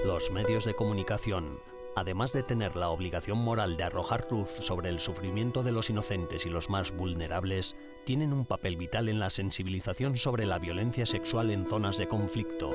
Los 0.04 0.30
medios 0.32 0.64
de 0.64 0.74
comunicación 0.74 1.58
además 1.96 2.32
de 2.32 2.42
tener 2.42 2.76
la 2.76 2.90
obligación 2.90 3.38
moral 3.38 3.76
de 3.76 3.84
arrojar 3.84 4.26
luz 4.30 4.48
sobre 4.48 4.88
el 4.88 5.00
sufrimiento 5.00 5.62
de 5.62 5.72
los 5.72 5.90
inocentes 5.90 6.46
y 6.46 6.50
los 6.50 6.70
más 6.70 6.92
vulnerables, 6.92 7.76
tienen 8.04 8.32
un 8.32 8.46
papel 8.46 8.76
vital 8.76 9.08
en 9.08 9.18
la 9.18 9.30
sensibilización 9.30 10.16
sobre 10.16 10.46
la 10.46 10.58
violencia 10.58 11.06
sexual 11.06 11.50
en 11.50 11.66
zonas 11.66 11.98
de 11.98 12.08
conflicto. 12.08 12.70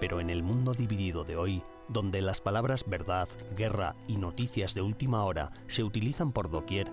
Pero 0.00 0.20
en 0.20 0.30
el 0.30 0.42
mundo 0.42 0.72
dividido 0.72 1.24
de 1.24 1.36
hoy, 1.36 1.62
donde 1.88 2.22
las 2.22 2.40
palabras 2.40 2.88
verdad, 2.88 3.28
guerra 3.56 3.94
y 4.08 4.16
noticias 4.16 4.74
de 4.74 4.82
última 4.82 5.24
hora 5.24 5.50
se 5.66 5.84
utilizan 5.84 6.32
por 6.32 6.50
doquier, 6.50 6.90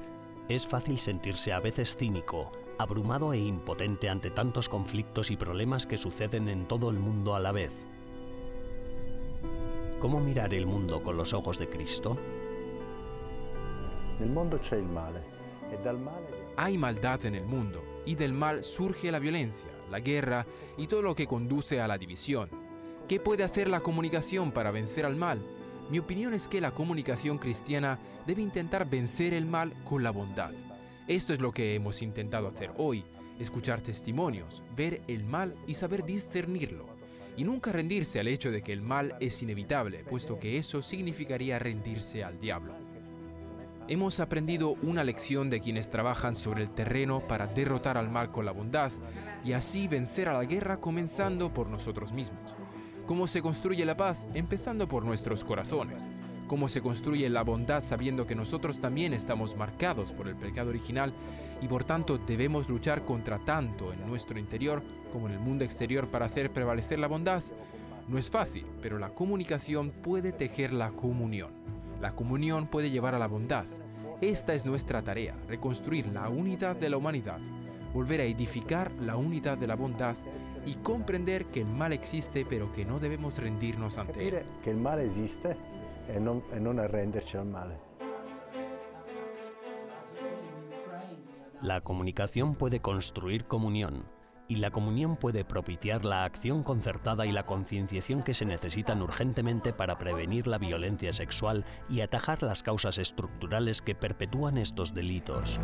es 0.49 0.67
fácil 0.67 0.99
sentirse 0.99 1.53
a 1.53 1.59
veces 1.59 1.95
cínico, 1.95 2.51
abrumado 2.77 3.33
e 3.33 3.37
impotente 3.37 4.09
ante 4.09 4.29
tantos 4.29 4.69
conflictos 4.69 5.31
y 5.31 5.37
problemas 5.37 5.85
que 5.85 5.97
suceden 5.97 6.49
en 6.49 6.67
todo 6.67 6.89
el 6.89 6.99
mundo 6.99 7.35
a 7.35 7.39
la 7.39 7.51
vez. 7.51 7.86
¿Cómo 9.99 10.19
mirar 10.19 10.53
el 10.53 10.67
mundo 10.67 11.01
con 11.01 11.17
los 11.17 11.33
ojos 11.33 11.57
de 11.57 11.67
Cristo? 11.67 12.17
Hay 16.55 16.77
maldad 16.77 17.25
en 17.25 17.33
el 17.33 17.45
mundo 17.45 17.83
y 18.05 18.13
del 18.13 18.31
mal 18.31 18.63
surge 18.63 19.11
la 19.11 19.17
violencia, 19.17 19.69
la 19.89 19.99
guerra 19.99 20.45
y 20.77 20.85
todo 20.85 21.01
lo 21.01 21.15
que 21.15 21.25
conduce 21.25 21.81
a 21.81 21.87
la 21.87 21.97
división. 21.97 22.47
¿Qué 23.07 23.19
puede 23.19 23.43
hacer 23.43 23.67
la 23.69 23.79
comunicación 23.79 24.51
para 24.51 24.69
vencer 24.69 25.03
al 25.03 25.15
mal? 25.15 25.41
Mi 25.89 25.97
opinión 25.97 26.35
es 26.35 26.47
que 26.47 26.61
la 26.61 26.71
comunicación 26.71 27.39
cristiana 27.39 27.97
debe 28.27 28.43
intentar 28.43 28.87
vencer 28.87 29.33
el 29.33 29.47
mal 29.47 29.73
con 29.83 30.03
la 30.03 30.11
bondad. 30.11 30.53
Esto 31.07 31.33
es 31.33 31.39
lo 31.39 31.51
que 31.51 31.73
hemos 31.73 32.03
intentado 32.03 32.47
hacer 32.47 32.71
hoy, 32.77 33.03
escuchar 33.39 33.81
testimonios, 33.81 34.61
ver 34.75 35.01
el 35.07 35.23
mal 35.23 35.55
y 35.65 35.73
saber 35.73 36.05
discernirlo 36.05 36.96
y 37.37 37.43
nunca 37.43 37.71
rendirse 37.71 38.19
al 38.19 38.27
hecho 38.27 38.51
de 38.51 38.61
que 38.61 38.73
el 38.73 38.81
mal 38.81 39.15
es 39.19 39.41
inevitable, 39.41 40.03
puesto 40.03 40.39
que 40.39 40.57
eso 40.57 40.81
significaría 40.81 41.59
rendirse 41.59 42.23
al 42.23 42.39
diablo. 42.41 42.73
Hemos 43.87 44.19
aprendido 44.19 44.75
una 44.81 45.03
lección 45.05 45.49
de 45.49 45.61
quienes 45.61 45.89
trabajan 45.89 46.35
sobre 46.35 46.63
el 46.63 46.71
terreno 46.71 47.25
para 47.25 47.47
derrotar 47.47 47.97
al 47.97 48.09
mal 48.09 48.31
con 48.31 48.43
la 48.43 48.51
bondad 48.51 48.91
y 49.45 49.53
así 49.53 49.87
vencer 49.87 50.27
a 50.27 50.33
la 50.33 50.43
guerra 50.43 50.77
comenzando 50.77 51.53
por 51.53 51.69
nosotros 51.69 52.11
mismos. 52.11 52.53
Cómo 53.05 53.27
se 53.27 53.41
construye 53.41 53.85
la 53.85 53.95
paz 53.95 54.27
empezando 54.33 54.89
por 54.89 55.05
nuestros 55.05 55.45
corazones. 55.45 56.09
Cómo 56.47 56.69
se 56.69 56.81
construye 56.81 57.29
la 57.29 57.43
bondad 57.43 57.81
sabiendo 57.81 58.25
que 58.25 58.35
nosotros 58.35 58.79
también 58.79 59.13
estamos 59.13 59.57
marcados 59.57 60.13
por 60.13 60.29
el 60.29 60.35
pecado 60.35 60.69
original 60.69 61.11
y 61.61 61.67
por 61.67 61.83
tanto 61.83 62.17
debemos 62.17 62.69
luchar 62.69 63.03
contra 63.03 63.37
tanto 63.37 63.91
en 63.91 64.07
nuestro 64.07 64.39
interior 64.39 64.81
como 65.11 65.27
en 65.27 65.33
el 65.33 65.39
mundo 65.39 65.65
exterior 65.65 66.07
para 66.07 66.27
hacer 66.27 66.49
prevalecer 66.51 66.99
la 66.99 67.07
bondad. 67.07 67.43
No 68.07 68.17
es 68.17 68.29
fácil, 68.29 68.65
pero 68.81 68.97
la 68.97 69.09
comunicación 69.09 69.91
puede 69.91 70.31
tejer 70.31 70.71
la 70.71 70.91
comunión. 70.91 71.51
La 71.99 72.13
comunión 72.13 72.67
puede 72.67 72.91
llevar 72.91 73.13
a 73.13 73.19
la 73.19 73.27
bondad. 73.27 73.65
Esta 74.21 74.53
es 74.53 74.65
nuestra 74.65 75.01
tarea, 75.01 75.35
reconstruir 75.49 76.07
la 76.07 76.29
unidad 76.29 76.77
de 76.77 76.89
la 76.89 76.97
humanidad, 76.97 77.39
volver 77.93 78.21
a 78.21 78.23
edificar 78.23 78.89
la 79.01 79.17
unidad 79.17 79.57
de 79.57 79.67
la 79.67 79.75
bondad 79.75 80.15
y 80.65 80.75
comprender 80.75 81.45
que 81.45 81.61
el 81.61 81.67
mal 81.67 81.91
existe 81.91 82.45
pero 82.49 82.71
que 82.71 82.85
no 82.85 82.99
debemos 82.99 83.37
rendirnos 83.37 83.97
ante 83.97 84.29
él. 84.29 84.43
Que 84.63 84.71
el 84.71 84.77
mal 84.77 85.01
existe 85.01 85.57
al. 86.09 87.77
La 91.61 91.81
comunicación 91.81 92.55
puede 92.55 92.79
construir 92.79 93.45
comunión 93.45 94.05
y 94.47 94.55
la 94.55 94.71
comunión 94.71 95.17
puede 95.17 95.43
propiciar 95.43 96.05
la 96.05 96.23
acción 96.23 96.63
concertada 96.63 97.25
y 97.25 97.31
la 97.31 97.45
concienciación 97.45 98.23
que 98.23 98.33
se 98.33 98.45
necesitan 98.45 99.01
urgentemente 99.01 99.73
para 99.73 99.97
prevenir 99.97 100.47
la 100.47 100.57
violencia 100.57 101.11
sexual 101.13 101.65
y 101.89 102.01
atajar 102.01 102.43
las 102.43 102.63
causas 102.63 102.97
estructurales 102.97 103.81
que 103.81 103.95
perpetúan 103.95 104.57
estos 104.57 104.93
delitos. 104.93 105.59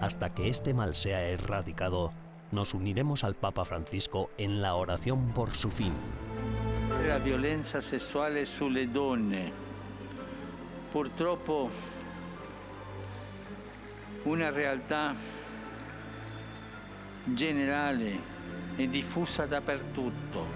Hasta 0.00 0.34
que 0.34 0.48
este 0.48 0.74
mal 0.74 0.94
sea 0.94 1.22
erradicado, 1.22 2.12
nos 2.50 2.74
uniremos 2.74 3.24
al 3.24 3.34
Papa 3.34 3.64
Francisco 3.64 4.28
en 4.36 4.60
la 4.60 4.74
oración 4.74 5.32
por 5.32 5.52
su 5.52 5.70
fin. 5.70 5.92
La 7.06 7.18
violenza 7.18 7.80
sessuale 7.80 8.44
sulle 8.44 8.90
donne. 8.90 9.52
Purtroppo 10.90 11.70
una 14.22 14.50
realtà 14.50 15.14
generale 17.24 18.18
e 18.76 18.88
diffusa 18.88 19.46
dappertutto 19.46 20.46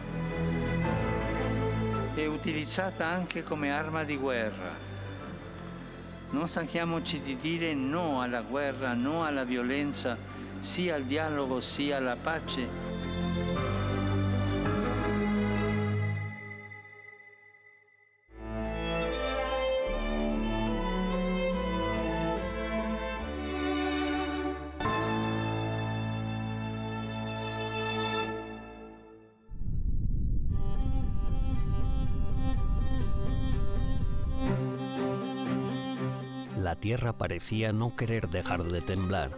e 2.15 2.27
utilizzata 2.27 3.07
anche 3.07 3.43
come 3.43 3.71
arma 3.71 4.05
di 4.05 4.17
guerra. 4.17 4.73
Non 6.31 6.49
stanchiamoci 6.49 7.21
di 7.21 7.37
dire 7.37 7.75
no 7.75 8.23
alla 8.23 8.41
guerra, 8.41 8.95
no 8.95 9.25
alla 9.25 9.45
violenza, 9.45 10.17
sì 10.59 10.91
al 10.91 11.05
dialogo, 11.05 11.61
sì 11.61 11.93
alla 11.93 12.17
pace. 12.17 12.69
Tierra 36.77 37.13
parecía 37.13 37.73
no 37.73 37.97
querer 37.97 38.29
dejar 38.29 38.65
de 38.65 38.81
temblar. 38.81 39.37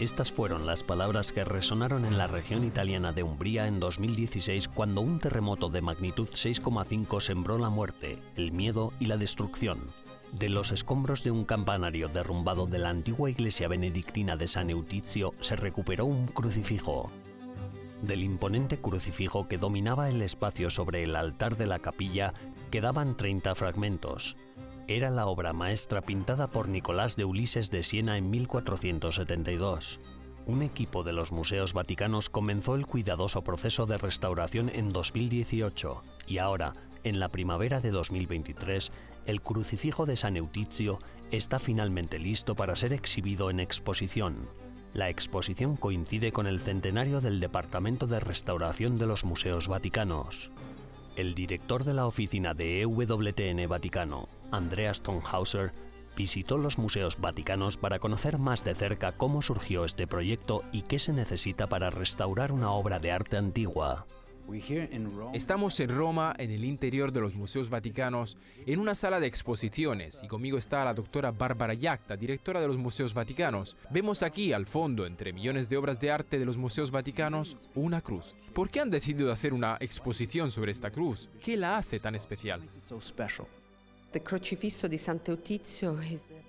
Estas 0.00 0.32
fueron 0.32 0.66
las 0.66 0.82
palabras 0.82 1.32
que 1.32 1.44
resonaron 1.44 2.04
en 2.04 2.18
la 2.18 2.26
región 2.26 2.64
italiana 2.64 3.12
de 3.12 3.22
Umbría 3.22 3.68
en 3.68 3.78
2016 3.78 4.68
cuando 4.68 5.00
un 5.00 5.20
terremoto 5.20 5.68
de 5.68 5.82
magnitud 5.82 6.28
6,5 6.28 7.20
sembró 7.20 7.58
la 7.58 7.70
muerte, 7.70 8.18
el 8.34 8.50
miedo 8.50 8.92
y 8.98 9.06
la 9.06 9.16
destrucción. 9.16 9.92
De 10.32 10.48
los 10.48 10.72
escombros 10.72 11.22
de 11.22 11.30
un 11.30 11.44
campanario 11.44 12.08
derrumbado 12.08 12.66
de 12.66 12.78
la 12.78 12.90
antigua 12.90 13.30
iglesia 13.30 13.68
benedictina 13.68 14.36
de 14.36 14.48
San 14.48 14.68
Eutizio 14.68 15.32
se 15.40 15.54
recuperó 15.54 16.06
un 16.06 16.26
crucifijo. 16.26 17.12
Del 18.02 18.24
imponente 18.24 18.78
crucifijo 18.78 19.46
que 19.46 19.58
dominaba 19.58 20.10
el 20.10 20.22
espacio 20.22 20.70
sobre 20.70 21.04
el 21.04 21.14
altar 21.14 21.56
de 21.56 21.66
la 21.66 21.78
capilla 21.78 22.34
quedaban 22.72 23.16
30 23.16 23.54
fragmentos. 23.54 24.36
Era 24.86 25.08
la 25.08 25.26
obra 25.26 25.54
maestra 25.54 26.02
pintada 26.02 26.48
por 26.48 26.68
Nicolás 26.68 27.16
de 27.16 27.24
Ulises 27.24 27.70
de 27.70 27.82
Siena 27.82 28.18
en 28.18 28.28
1472. 28.28 29.98
Un 30.46 30.62
equipo 30.62 31.02
de 31.02 31.14
los 31.14 31.32
museos 31.32 31.72
vaticanos 31.72 32.28
comenzó 32.28 32.74
el 32.74 32.86
cuidadoso 32.86 33.42
proceso 33.42 33.86
de 33.86 33.96
restauración 33.96 34.68
en 34.68 34.90
2018 34.90 36.02
y 36.26 36.36
ahora, 36.36 36.74
en 37.02 37.18
la 37.18 37.30
primavera 37.30 37.80
de 37.80 37.90
2023, 37.92 38.92
el 39.24 39.40
crucifijo 39.40 40.04
de 40.04 40.16
San 40.16 40.36
Eutizio 40.36 40.98
está 41.30 41.58
finalmente 41.58 42.18
listo 42.18 42.54
para 42.54 42.76
ser 42.76 42.92
exhibido 42.92 43.48
en 43.48 43.60
exposición. 43.60 44.50
La 44.92 45.08
exposición 45.08 45.76
coincide 45.76 46.30
con 46.30 46.46
el 46.46 46.60
centenario 46.60 47.22
del 47.22 47.40
Departamento 47.40 48.06
de 48.06 48.20
Restauración 48.20 48.96
de 48.96 49.06
los 49.06 49.24
Museos 49.24 49.66
Vaticanos. 49.66 50.50
El 51.16 51.34
director 51.34 51.84
de 51.84 51.94
la 51.94 52.06
oficina 52.06 52.52
de 52.52 52.82
EWTN 52.82 53.66
Vaticano, 53.66 54.28
Andreas 54.56 55.02
Tonhauser, 55.02 55.72
visitó 56.16 56.58
los 56.58 56.78
museos 56.78 57.20
vaticanos 57.20 57.76
para 57.76 57.98
conocer 57.98 58.38
más 58.38 58.64
de 58.64 58.74
cerca 58.74 59.12
cómo 59.12 59.42
surgió 59.42 59.84
este 59.84 60.06
proyecto 60.06 60.62
y 60.72 60.82
qué 60.82 60.98
se 60.98 61.12
necesita 61.12 61.66
para 61.66 61.90
restaurar 61.90 62.52
una 62.52 62.70
obra 62.70 62.98
de 62.98 63.12
arte 63.12 63.36
antigua. 63.36 64.06
Estamos 65.32 65.80
en 65.80 65.88
Roma, 65.88 66.34
en 66.38 66.50
el 66.50 66.64
interior 66.64 67.12
de 67.12 67.20
los 67.20 67.34
museos 67.34 67.70
vaticanos, 67.70 68.36
en 68.66 68.78
una 68.78 68.94
sala 68.94 69.18
de 69.18 69.26
exposiciones, 69.26 70.20
y 70.22 70.28
conmigo 70.28 70.58
está 70.58 70.84
la 70.84 70.92
doctora 70.92 71.30
Bárbara 71.30 71.72
Yacta, 71.72 72.14
directora 72.14 72.60
de 72.60 72.66
los 72.66 72.76
museos 72.76 73.14
vaticanos. 73.14 73.74
Vemos 73.90 74.22
aquí, 74.22 74.52
al 74.52 74.66
fondo, 74.66 75.06
entre 75.06 75.32
millones 75.32 75.70
de 75.70 75.78
obras 75.78 75.98
de 75.98 76.10
arte 76.10 76.38
de 76.38 76.44
los 76.44 76.58
museos 76.58 76.90
vaticanos, 76.90 77.70
una 77.74 78.02
cruz. 78.02 78.34
¿Por 78.52 78.68
qué 78.68 78.80
han 78.80 78.90
decidido 78.90 79.32
hacer 79.32 79.54
una 79.54 79.78
exposición 79.80 80.50
sobre 80.50 80.72
esta 80.72 80.90
cruz? 80.90 81.30
¿Qué 81.42 81.56
la 81.56 81.78
hace 81.78 81.98
tan 81.98 82.14
especial? 82.14 82.60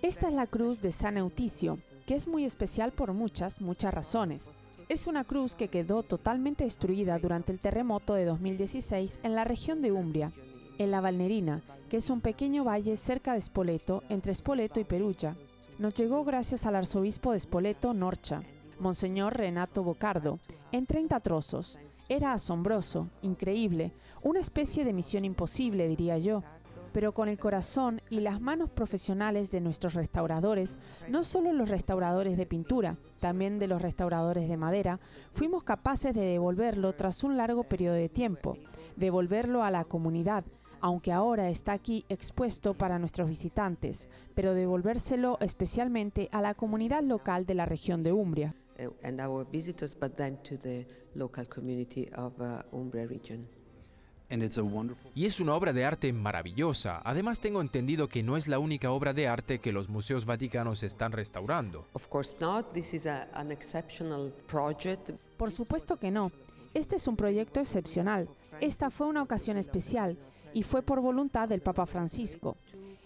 Esta 0.01 0.28
es 0.28 0.34
la 0.34 0.45
cruz 0.45 0.82
de 0.82 0.91
San 0.91 1.17
Euticio, 1.17 1.80
que 2.06 2.15
es 2.15 2.28
muy 2.28 2.45
especial 2.45 2.91
por 2.91 3.13
muchas, 3.13 3.60
muchas 3.60 3.93
razones. 3.93 4.51
Es 4.88 5.08
una 5.08 5.23
cruz 5.23 5.56
que 5.56 5.69
quedó 5.69 6.04
totalmente 6.04 6.63
destruida 6.63 7.17
durante 7.17 7.51
el 7.51 7.60
terremoto 7.60 8.13
de 8.13 8.25
2016 8.25 9.19
en 9.23 9.34
la 9.34 9.43
región 9.43 9.82
de 9.82 9.91
Umbria, 9.91 10.32
en 10.78 10.91
la 10.91 11.01
Valnerina, 11.01 11.63
que 11.89 11.97
es 11.97 12.10
un 12.10 12.21
pequeño 12.21 12.63
valle 12.63 12.97
cerca 12.97 13.34
de 13.34 13.41
Spoleto, 13.41 14.04
entre 14.10 14.36
Spoleto 14.36 14.80
y 14.80 14.84
Perugia. 14.84 15.36
Nos 15.80 15.95
llegó 15.95 16.23
gracias 16.23 16.65
al 16.65 16.75
arzobispo 16.75 17.32
de 17.32 17.39
Spoleto, 17.39 17.93
Norcha, 17.93 18.43
Monseñor 18.80 19.36
Renato 19.36 19.84
Bocardo, 19.84 20.39
en 20.71 20.86
30 20.86 21.19
trozos. 21.21 21.80
Era 22.10 22.34
asombroso, 22.34 23.10
increíble, 23.23 23.91
una 24.21 24.39
especie 24.39 24.86
de 24.86 24.93
misión 24.93 25.25
imposible, 25.25 25.88
diría 25.88 26.19
yo 26.19 26.43
pero 26.95 27.13
con 27.13 27.27
el 27.27 27.38
corazón 27.38 28.01
y 28.10 28.21
las 28.21 28.39
manos 28.39 28.69
profesionales 28.69 29.51
de 29.51 29.60
nuestros 29.60 29.95
restauradores, 29.95 30.79
no 31.10 31.23
solo 31.23 31.51
los 31.51 31.67
restauradores 31.67 32.38
de 32.38 32.45
pintura, 32.45 32.95
también 33.19 33.60
de 33.60 33.67
los 33.67 33.81
restauradores 33.81 34.47
de 34.47 34.55
madera, 34.55 35.01
fuimos 35.34 35.65
capaces 35.65 36.13
de 36.13 36.21
devolverlo 36.21 36.93
tras 36.93 37.25
un 37.25 37.36
largo 37.36 37.65
periodo 37.65 37.95
de 37.95 38.08
tiempo, 38.08 38.58
devolverlo 38.95 39.62
a 39.62 39.71
la 39.71 39.84
comunidad, 39.84 40.45
aunque 40.79 41.12
ahora 41.12 41.49
está 41.49 41.73
aquí 41.73 42.05
expuesto 42.08 42.75
para 42.75 42.97
nuestros 42.97 43.27
visitantes, 43.27 44.08
pero 44.34 44.53
devolvérselo 44.53 45.38
especialmente 45.41 46.29
a 46.31 46.39
la 46.39 46.53
comunidad 46.53 47.03
local 47.03 47.45
de 47.45 47.55
la 47.55 47.65
región 47.65 48.03
de 48.03 48.13
Umbria. 48.13 48.55
and 49.03 49.19
our 49.19 49.45
visitors, 49.51 49.93
but 49.99 50.15
then 50.15 50.38
to 50.43 50.58
the 50.58 50.86
local 51.13 51.45
community 51.45 52.08
of 52.15 52.39
uh, 52.39 52.62
Umbria 52.71 53.05
region. 53.05 53.45
Y 55.13 55.25
es 55.25 55.39
una 55.39 55.53
obra 55.53 55.73
de 55.73 55.85
arte 55.85 56.11
maravillosa. 56.13 57.01
Además 57.03 57.39
tengo 57.39 57.61
entendido 57.61 58.07
que 58.07 58.23
no 58.23 58.38
es 58.38 58.47
la 58.47 58.59
única 58.59 58.91
obra 58.91 59.13
de 59.13 59.27
arte 59.27 59.59
que 59.59 59.71
los 59.71 59.89
museos 59.89 60.25
vaticanos 60.25 60.83
están 60.83 61.11
restaurando. 61.11 61.85
Of 61.93 62.07
course 62.07 62.35
not. 62.39 62.73
This 62.73 62.93
is 62.93 63.05
a, 63.05 63.29
an 63.33 63.51
exceptional 63.51 64.33
project. 64.47 65.11
Por 65.38 65.51
supuesto 65.51 65.97
que 65.97 66.11
no. 66.11 66.31
Este 66.73 66.97
es 66.97 67.07
un 67.07 67.15
proyecto 67.15 67.59
excepcional. 67.59 68.27
Esta 68.61 68.89
fue 68.89 69.07
una 69.07 69.21
ocasión 69.21 69.57
especial 69.57 70.17
y 70.53 70.63
fue 70.63 70.81
por 70.81 71.01
voluntad 71.01 71.47
del 71.49 71.61
Papa 71.61 71.85
Francisco. 71.85 72.57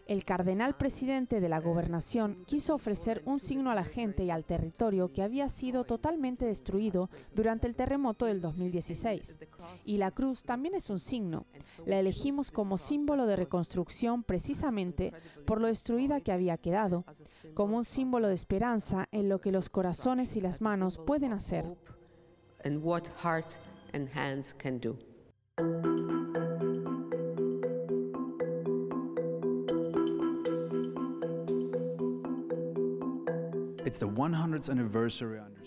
El 0.10 0.26
cardenal 0.26 0.76
presidente 0.76 1.40
de 1.40 1.50
la 1.50 1.60
gobernación 1.60 2.44
quiso 2.48 2.74
ofrecer 2.74 3.22
un 3.26 3.40
signo 3.40 3.70
a 3.70 3.76
la 3.76 3.84
gente 3.84 4.24
y 4.24 4.32
al 4.32 4.44
territorio 4.44 5.14
que 5.14 5.22
había 5.22 5.48
sido 5.50 5.84
totalmente 5.84 6.48
destruido 6.48 7.12
durante 7.36 7.68
el 7.68 7.76
terremoto 7.76 8.26
del 8.26 8.42
2016. 8.42 9.38
Y 9.86 9.98
la 9.98 10.10
cruz 10.10 10.42
también 10.42 10.74
es 10.74 10.90
un 10.90 10.98
signo. 10.98 11.46
La 11.86 12.00
elegimos 12.00 12.50
como 12.50 12.80
símbolo 12.80 13.28
de 13.28 13.36
reconstrucción 13.36 14.24
precisamente 14.24 15.14
por 15.46 15.62
lo 15.62 15.68
destruida 15.68 16.22
que 16.22 16.32
había 16.32 16.58
quedado, 16.58 17.06
como 17.54 17.78
un 17.78 17.86
símbolo 17.86 18.30
de 18.30 18.34
esperanza 18.34 19.08
en 19.12 19.30
lo 19.30 19.40
que 19.40 19.52
los 19.52 19.70
corazones 19.70 20.36
y 20.36 20.42
las 20.42 20.60
manos 20.60 20.98
pueden 20.98 21.34
hacer. 21.34 21.78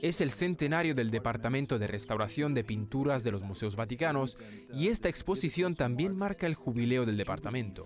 Es 0.01 0.21
el 0.21 0.31
centenario 0.31 0.95
del 0.95 1.11
Departamento 1.11 1.79
de 1.79 1.87
Restauración 1.87 2.55
de 2.55 2.65
Pinturas 2.65 3.25
de 3.25 3.33
los 3.33 3.43
Museos 3.43 3.77
Vaticanos 3.77 4.43
y 4.73 4.89
esta 4.89 5.09
exposición 5.09 5.75
también 5.75 6.17
marca 6.17 6.47
el 6.47 6.55
jubileo 6.55 7.05
del 7.07 7.17
departamento. 7.17 7.85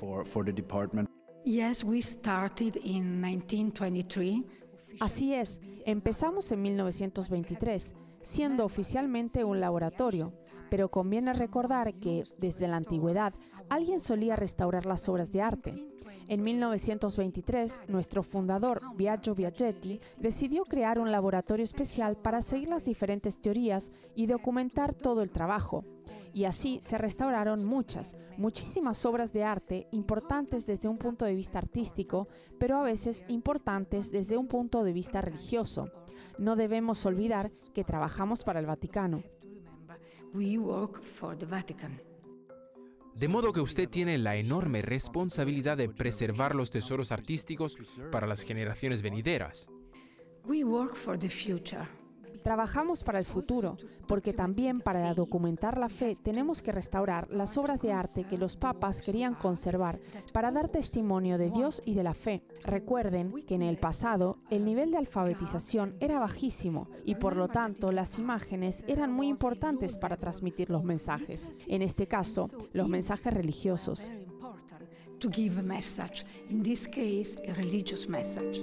Yes, 1.45 1.85
we 1.85 2.03
started 2.03 2.77
in 2.83 3.21
1923. 3.21 4.43
Así 4.99 5.35
es, 5.35 5.61
empezamos 5.85 6.51
en 6.51 6.63
1923, 6.63 7.95
siendo 8.21 8.65
oficialmente 8.65 9.45
un 9.45 9.61
laboratorio, 9.61 10.33
pero 10.71 10.91
conviene 10.91 11.33
recordar 11.35 11.95
que, 11.95 12.25
desde 12.39 12.67
la 12.67 12.77
antigüedad, 12.77 13.35
alguien 13.69 14.01
solía 14.01 14.37
restaurar 14.37 14.87
las 14.87 15.09
obras 15.09 15.31
de 15.31 15.43
arte. 15.43 15.96
En 16.29 16.43
1923, 16.43 17.83
nuestro 17.87 18.25
fundador, 18.25 18.83
Biagio 18.97 19.37
Biaggetti, 19.37 20.01
decidió 20.19 20.65
crear 20.65 20.99
un 20.99 21.13
laboratorio 21.13 21.63
especial 21.63 22.17
para 22.17 22.43
seguir 22.43 22.69
las 22.69 22.85
diferentes 22.85 23.41
teorías 23.41 23.93
y 24.17 24.27
documentar 24.27 24.93
todo 24.93 25.23
el 25.23 25.31
trabajo. 25.31 25.85
Y 26.35 26.45
así 26.45 26.81
se 26.83 26.99
restauraron 26.99 27.65
muchas, 27.65 28.17
muchísimas 28.37 29.07
obras 29.07 29.33
de 29.33 29.45
arte 29.45 29.87
importantes 29.93 30.67
desde 30.67 30.89
un 30.89 30.99
punto 30.99 31.25
de 31.25 31.35
vista 31.35 31.61
artístico, 31.61 32.29
pero 32.59 32.77
a 32.77 32.83
veces 32.83 33.25
importantes 33.29 34.11
desde 34.11 34.37
un 34.37 34.49
punto 34.49 34.83
de 34.83 34.93
vista 34.93 35.21
religioso. 35.21 35.91
No 36.39 36.57
debemos 36.57 37.07
olvidar 37.07 37.53
que 37.73 37.85
trabajamos 37.85 38.43
para 38.43 38.61
el 38.61 38.67
Vaticano. 38.67 39.23
De 43.17 43.29
modo 43.29 43.55
que 43.55 43.63
usted 43.63 43.89
tiene 43.89 44.19
la 44.19 44.37
enorme 44.37 44.83
responsabilidad 44.83 45.79
de 45.79 45.89
preservar 45.89 46.55
los 46.55 46.71
tesoros 46.71 47.13
artísticos 47.13 47.79
para 48.13 48.27
las 48.27 48.43
generaciones 48.43 49.01
venideras. 49.01 49.67
Trabajamos 52.47 53.03
para 53.03 53.19
el 53.19 53.25
futuro, 53.25 53.77
porque 54.07 54.33
también 54.33 54.79
para 54.79 55.13
documentar 55.15 55.79
la 55.79 55.89
fe 55.89 56.15
tenemos 56.15 56.63
que 56.63 56.71
restaurar 56.71 57.29
las 57.33 57.59
obras 57.59 57.81
de 57.81 57.93
arte 57.93 58.23
que 58.23 58.39
los 58.39 58.57
papas 58.57 59.03
querían 59.03 59.35
conservar 59.35 59.99
para 60.33 60.53
dar 60.53 60.69
testimonio 60.69 61.39
de 61.39 61.51
Dios 61.51 61.83
y 61.85 61.95
de 61.95 62.05
la 62.05 62.15
fe. 62.15 62.45
Recuerden 62.63 63.33
que 63.49 63.57
en 63.57 63.63
el 63.63 63.79
pasado 63.79 64.39
el 64.49 64.65
nivel 64.65 64.93
de 64.93 64.99
alfabetización 64.99 65.97
era 65.99 66.21
bajísimo 66.21 66.89
y 67.05 67.17
por 67.17 67.35
lo 67.35 67.49
tanto 67.49 67.91
las 67.91 68.17
imágenes 68.17 68.85
eran 68.87 69.13
muy 69.13 69.27
importantes 69.27 69.99
para 69.99 70.17
transmitir 70.17 70.71
los 70.71 70.85
mensajes. 70.85 71.67
En 71.67 71.83
este 71.83 72.07
caso, 72.07 72.49
los 72.73 72.89
mensajes 72.89 73.35
religiosos. 73.35 74.09
In 76.49 76.63
this 76.63 76.87
case, 76.87 77.37
a 77.49 77.55
religious 77.55 78.09
message. 78.09 78.63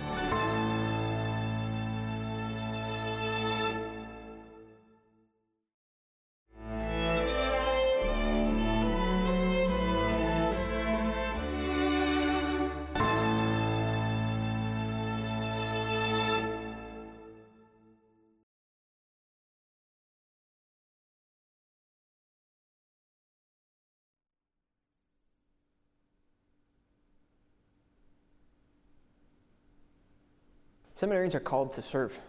Seminarians 30.95 31.35
are 31.35 31.39
called 31.39 31.73
to 31.73 31.81
serve. 31.81 32.19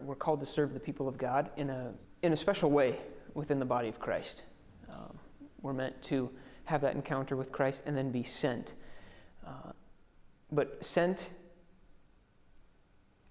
We're 0.00 0.14
called 0.14 0.40
to 0.40 0.46
serve 0.46 0.74
the 0.74 0.80
people 0.80 1.08
of 1.08 1.18
God 1.18 1.50
in 1.56 1.70
a, 1.70 1.92
in 2.22 2.32
a 2.32 2.36
special 2.36 2.70
way 2.70 2.98
within 3.34 3.58
the 3.58 3.64
body 3.64 3.88
of 3.88 3.98
Christ. 3.98 4.44
Um, 4.90 5.18
we're 5.62 5.72
meant 5.72 6.00
to 6.04 6.30
have 6.64 6.80
that 6.82 6.94
encounter 6.94 7.36
with 7.36 7.52
Christ 7.52 7.84
and 7.86 7.96
then 7.96 8.10
be 8.10 8.22
sent. 8.22 8.74
Uh, 9.46 9.72
but 10.50 10.82
sent 10.84 11.30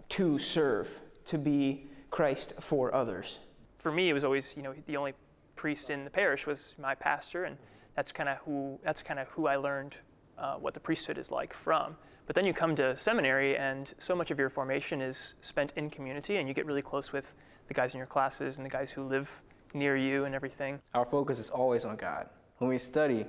to 0.10 0.38
serve, 0.38 1.02
to 1.26 1.38
be 1.38 1.88
Christ 2.12 2.54
for 2.60 2.94
others. 2.94 3.40
For 3.78 3.92
me, 3.92 4.10
it 4.10 4.14
was 4.14 4.24
always, 4.24 4.56
you 4.56 4.64
know, 4.64 4.74
the 4.86 4.98
only 4.98 5.14
priest 5.56 5.90
in 5.90 6.04
the 6.04 6.10
parish 6.10 6.46
was 6.46 6.76
my 6.78 6.94
pastor, 6.94 7.46
and 7.46 7.58
that's 7.96 8.12
kind 8.12 8.30
of 8.30 8.38
who 8.40 8.80
that's 8.84 9.02
kind 9.02 9.20
of 9.20 9.28
who 9.30 9.48
I 9.48 9.56
learned 9.56 9.96
uh, 10.38 10.56
what 10.56 10.74
the 10.74 10.80
priesthood 10.80 11.18
is 11.18 11.32
like 11.32 11.54
from. 11.54 11.96
But 12.26 12.36
then 12.36 12.46
you 12.46 12.54
come 12.54 12.76
to 12.76 12.96
seminary, 12.96 13.58
and 13.58 13.94
so 14.00 14.16
much 14.16 14.32
of 14.32 14.40
your 14.40 14.50
formation 14.50 15.02
is 15.02 15.36
spent 15.42 15.74
in 15.76 15.90
community, 15.90 16.38
and 16.38 16.48
you 16.48 16.54
get 16.54 16.66
really 16.66 16.82
close 16.82 17.12
with 17.12 17.36
the 17.68 17.74
guys 17.74 17.94
in 17.94 17.98
your 17.98 18.08
classes 18.08 18.58
and 18.58 18.66
the 18.66 18.70
guys 18.70 18.92
who 18.92 19.04
live 19.04 19.30
near 19.74 19.98
you 19.98 20.26
and 20.26 20.34
everything. 20.34 20.80
Our 20.94 21.06
focus 21.06 21.40
is 21.40 21.50
always 21.50 21.84
on 21.86 21.96
God. 21.98 22.30
When 22.60 22.70
we 22.70 22.78
study, 22.78 23.26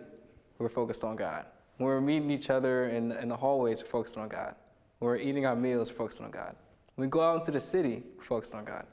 we're 0.59 0.69
focused 0.69 1.03
on 1.03 1.17
God. 1.17 1.47
When 1.79 1.89
we're 1.89 2.01
meeting 2.01 2.31
each 2.31 2.51
other 2.51 2.89
in, 2.89 3.13
in 3.13 3.29
the 3.29 3.37
hallways, 3.37 3.83
we're 3.83 3.89
focused 3.89 4.17
on 4.17 4.29
God. 4.29 4.55
When 4.99 5.09
we're 5.09 5.17
eating 5.17 5.45
our 5.45 5.57
meals, 5.57 5.91
we're 5.91 5.99
focused 5.99 6.21
on 6.21 6.31
God. 6.31 6.55
When 6.95 7.09
we 7.09 7.11
go 7.11 7.21
out 7.21 7.37
into 7.37 7.51
the 7.51 7.61
city, 7.61 8.03
we're 8.17 8.23
focused 8.23 8.55
on 8.55 8.65
God. 8.65 8.87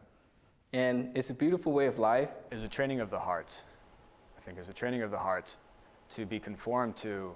And 0.73 1.15
it's 1.15 1.29
a 1.29 1.33
beautiful 1.33 1.73
way 1.73 1.85
of 1.85 1.99
life. 1.99 2.31
It's 2.51 2.63
a 2.63 2.67
training 2.67 3.01
of 3.01 3.11
the 3.11 3.19
heart. 3.19 3.61
I 4.37 4.41
think 4.41 4.57
it's 4.57 4.69
a 4.69 4.73
training 4.73 5.01
of 5.01 5.11
the 5.11 5.19
heart 5.19 5.55
to 6.11 6.25
be 6.25 6.39
conformed 6.39 6.95
to 6.97 7.35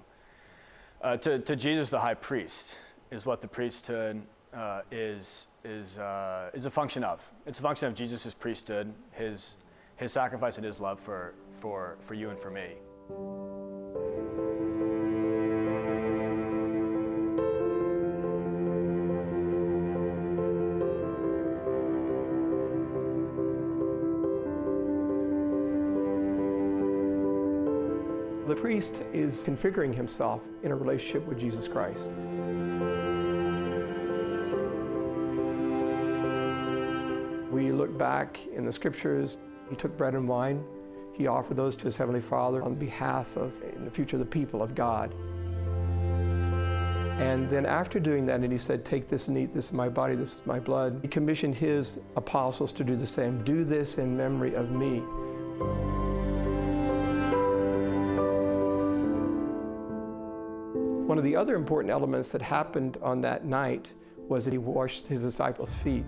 uh, 1.02 1.16
to, 1.18 1.38
to, 1.38 1.56
Jesus, 1.56 1.90
the 1.90 2.00
high 2.00 2.14
priest, 2.14 2.76
is 3.10 3.26
what 3.26 3.40
the 3.40 3.48
priesthood 3.48 4.22
uh, 4.54 4.82
is, 4.90 5.48
is, 5.64 5.98
uh, 5.98 6.50
is 6.54 6.66
a 6.66 6.70
function 6.70 7.04
of. 7.04 7.20
It's 7.46 7.58
a 7.58 7.62
function 7.62 7.88
of 7.88 7.94
Jesus' 7.94 8.34
priesthood, 8.34 8.92
his, 9.12 9.56
his 9.96 10.12
sacrifice 10.12 10.56
and 10.56 10.64
his 10.64 10.80
love 10.80 10.98
for, 11.00 11.34
for, 11.60 11.98
for 12.00 12.14
you 12.14 12.30
and 12.30 12.40
for 12.40 12.50
me. 12.50 12.74
The 28.56 28.62
priest 28.62 29.02
is 29.12 29.44
configuring 29.44 29.94
himself 29.94 30.40
in 30.62 30.72
a 30.72 30.74
relationship 30.74 31.26
with 31.26 31.38
Jesus 31.38 31.68
Christ. 31.68 32.08
We 37.52 37.70
look 37.70 37.98
back 37.98 38.40
in 38.46 38.64
the 38.64 38.72
scriptures, 38.72 39.36
he 39.68 39.76
took 39.76 39.94
bread 39.98 40.14
and 40.14 40.26
wine, 40.26 40.64
he 41.12 41.26
offered 41.26 41.58
those 41.58 41.76
to 41.76 41.84
his 41.84 41.98
heavenly 41.98 42.22
Father 42.22 42.62
on 42.62 42.74
behalf 42.76 43.36
of, 43.36 43.52
in 43.62 43.84
the 43.84 43.90
future, 43.90 44.16
of 44.16 44.20
the 44.20 44.26
people 44.26 44.62
of 44.62 44.74
God. 44.74 45.12
And 47.20 47.50
then 47.50 47.66
after 47.66 48.00
doing 48.00 48.24
that, 48.24 48.40
and 48.40 48.50
he 48.50 48.56
said, 48.56 48.86
Take 48.86 49.06
this 49.06 49.28
and 49.28 49.36
eat, 49.36 49.52
this 49.52 49.66
is 49.66 49.72
my 49.74 49.90
body, 49.90 50.14
this 50.14 50.36
is 50.36 50.46
my 50.46 50.58
blood, 50.58 51.00
he 51.02 51.08
commissioned 51.08 51.54
his 51.54 52.00
apostles 52.16 52.72
to 52.72 52.84
do 52.84 52.96
the 52.96 53.06
same. 53.06 53.44
Do 53.44 53.64
this 53.64 53.98
in 53.98 54.16
memory 54.16 54.54
of 54.54 54.70
me. 54.70 55.02
One 61.16 61.24
of 61.24 61.24
the 61.24 61.36
other 61.36 61.54
important 61.54 61.90
elements 61.90 62.30
that 62.32 62.42
happened 62.42 62.98
on 63.00 63.22
that 63.22 63.46
night 63.46 63.94
was 64.28 64.44
that 64.44 64.50
he 64.50 64.58
washed 64.58 65.06
his 65.06 65.22
disciples' 65.22 65.74
feet. 65.74 66.04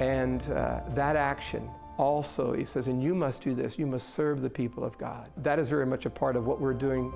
And 0.00 0.42
uh, 0.50 0.80
that 0.88 1.14
action 1.14 1.70
also, 1.98 2.52
he 2.52 2.64
says, 2.64 2.88
and 2.88 3.00
you 3.00 3.14
must 3.14 3.42
do 3.42 3.54
this, 3.54 3.78
you 3.78 3.86
must 3.86 4.10
serve 4.10 4.40
the 4.40 4.50
people 4.50 4.82
of 4.82 4.98
God. 4.98 5.30
That 5.36 5.60
is 5.60 5.68
very 5.68 5.86
much 5.86 6.04
a 6.04 6.10
part 6.10 6.34
of 6.34 6.46
what 6.46 6.60
we're 6.60 6.74
doing 6.74 7.12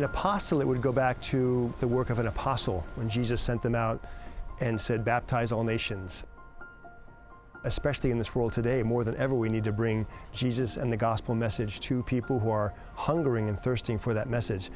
An 0.00 0.04
apostolate 0.04 0.66
would 0.66 0.80
go 0.80 0.92
back 0.92 1.20
to 1.20 1.74
the 1.78 1.86
work 1.86 2.08
of 2.08 2.18
an 2.18 2.26
apostle 2.26 2.86
when 2.94 3.06
Jesus 3.06 3.38
sent 3.38 3.60
them 3.60 3.74
out 3.74 4.02
and 4.60 4.80
said, 4.80 5.04
baptize 5.04 5.52
all 5.52 5.62
nations. 5.62 6.24
Especially 7.64 8.10
in 8.10 8.16
this 8.16 8.34
world 8.34 8.54
today, 8.54 8.82
more 8.82 9.04
than 9.04 9.14
ever, 9.16 9.34
we 9.34 9.50
need 9.50 9.62
to 9.64 9.72
bring 9.72 10.06
Jesus 10.32 10.78
and 10.78 10.90
the 10.90 10.96
gospel 10.96 11.34
message 11.34 11.80
to 11.80 12.02
people 12.04 12.38
who 12.38 12.48
are 12.48 12.72
hungering 12.94 13.50
and 13.50 13.60
thirsting 13.60 13.98
for 13.98 14.14
that 14.14 14.30
message. 14.30 14.70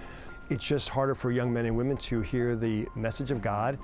It's 0.50 0.62
just 0.62 0.90
harder 0.90 1.14
for 1.14 1.30
young 1.30 1.50
men 1.50 1.64
and 1.64 1.74
women 1.74 1.96
to 1.96 2.20
hear 2.20 2.54
the 2.54 2.86
message 2.94 3.30
of 3.30 3.40
God. 3.40 3.78